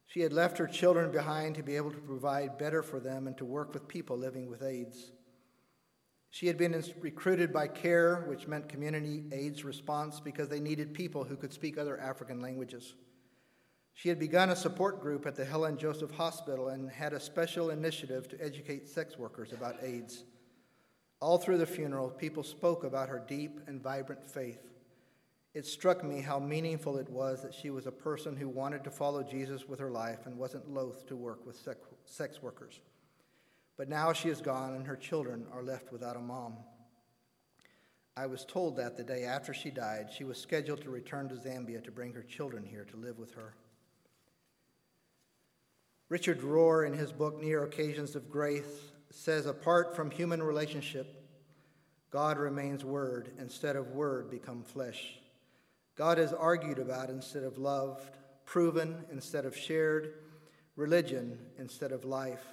She 0.10 0.22
had 0.22 0.34
left 0.34 0.58
her 0.58 0.65
children 0.65 1.12
behind 1.12 1.54
to 1.56 1.63
be 1.63 1.76
able 1.76 1.91
to 1.91 1.98
provide 2.00 2.58
better 2.58 2.82
for 2.82 3.00
them 3.00 3.28
and 3.28 3.38
to 3.38 3.45
work 3.45 3.76
with 3.76 3.88
people 3.88 4.17
living 4.17 4.50
with 4.50 4.63
AIDS. 4.63 5.12
She 6.32 6.48
had 6.48 6.58
been 6.58 6.84
recruited 7.00 7.54
by 7.54 7.67
CARE, 7.67 8.26
which 8.28 8.48
meant 8.48 8.69
Community 8.69 9.26
AIDS 9.32 9.63
Response, 9.63 10.19
because 10.19 10.50
they 10.50 10.60
needed 10.60 10.95
people 10.95 11.24
who 11.24 11.36
could 11.36 11.54
speak 11.54 11.78
other 11.78 12.00
African 12.00 12.41
languages. 12.41 12.95
She 13.93 14.10
had 14.10 14.17
begun 14.17 14.50
a 14.50 14.56
support 14.56 15.00
group 15.00 15.28
at 15.28 15.36
the 15.36 15.45
Helen 15.45 15.78
Joseph 15.78 16.12
Hospital 16.12 16.69
and 16.69 16.89
had 16.89 17.13
a 17.13 17.19
special 17.19 17.69
initiative 17.69 18.28
to 18.30 18.43
educate 18.43 18.89
sex 18.89 19.15
workers 19.15 19.54
about 19.54 19.84
AIDS. 19.84 20.24
All 21.19 21.38
through 21.38 21.60
the 21.60 21.67
funeral, 21.67 22.10
people 22.10 22.41
spoke 22.41 22.84
about 22.84 23.10
her 23.10 23.24
deep 23.28 23.60
and 23.67 23.80
vibrant 23.80 24.28
faith. 24.28 24.69
It 25.54 25.66
struck 25.66 26.04
me 26.04 26.22
how 26.22 26.40
meaningful 26.40 26.98
it 26.98 27.10
was 27.10 27.42
that 27.42 27.54
she 27.54 27.72
was 27.72 27.88
a 27.88 27.92
person 27.92 28.36
who 28.36 28.48
wanted 28.48 28.84
to 28.84 28.92
follow 28.92 29.24
Jesus 29.24 29.68
with 29.68 29.80
her 29.80 29.90
life 29.90 30.26
and 30.26 30.38
wasn't 30.38 30.70
loath 30.70 31.08
to 31.08 31.16
work 31.16 31.46
with 31.46 31.60
sex 32.06 32.42
workers. 32.42 32.80
But 33.76 33.90
now 33.90 34.14
she 34.14 34.30
is 34.30 34.42
gone, 34.42 34.76
and 34.76 34.86
her 34.86 34.96
children 34.96 35.46
are 35.52 35.64
left 35.64 35.92
without 35.92 36.18
a 36.18 36.20
mom. 36.20 36.58
I 38.16 38.26
was 38.26 38.46
told 38.46 38.76
that 38.78 38.98
the 38.98 39.04
day 39.04 39.24
after 39.24 39.54
she 39.54 39.72
died, 39.72 40.10
she 40.16 40.26
was 40.26 40.38
scheduled 40.38 40.82
to 40.82 40.90
return 40.90 41.30
to 41.30 41.36
Zambia 41.36 41.84
to 41.84 41.92
bring 41.92 42.14
her 42.14 42.24
children 42.24 42.66
here 42.66 42.86
to 42.86 42.98
live 42.98 43.18
with 43.18 43.34
her. 43.36 43.56
Richard 46.10 46.42
Rohr, 46.42 46.86
in 46.86 46.94
his 46.94 47.12
book 47.12 47.42
Near 47.42 47.64
Occasions 47.64 48.16
of 48.16 48.30
Grace, 48.30 48.92
says 49.10 49.46
apart 49.46 49.96
from 49.96 50.12
human 50.12 50.44
relationship, 50.44 51.24
God 52.12 52.38
remains 52.38 52.84
word 52.84 53.32
instead 53.40 53.76
of 53.76 53.92
word 53.92 54.30
become 54.30 54.64
flesh. 54.64 55.20
God 56.00 56.18
is 56.18 56.32
argued 56.32 56.80
about 56.80 57.10
instead 57.10 57.44
of 57.44 57.58
loved, 57.58 58.16
proven 58.46 59.04
instead 59.12 59.46
of 59.46 59.54
shared, 59.54 60.14
religion 60.78 61.38
instead 61.58 61.92
of 61.92 62.06
life, 62.06 62.46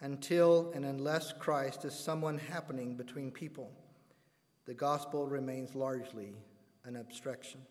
until 0.00 0.70
and 0.72 0.84
unless 0.84 1.32
Christ 1.32 1.84
is 1.84 1.92
someone 1.92 2.38
happening 2.38 2.94
between 2.94 3.32
people, 3.32 3.72
the 4.64 4.74
gospel 4.74 5.26
remains 5.26 5.74
largely 5.74 6.36
an 6.84 6.94
abstraction. 6.94 7.62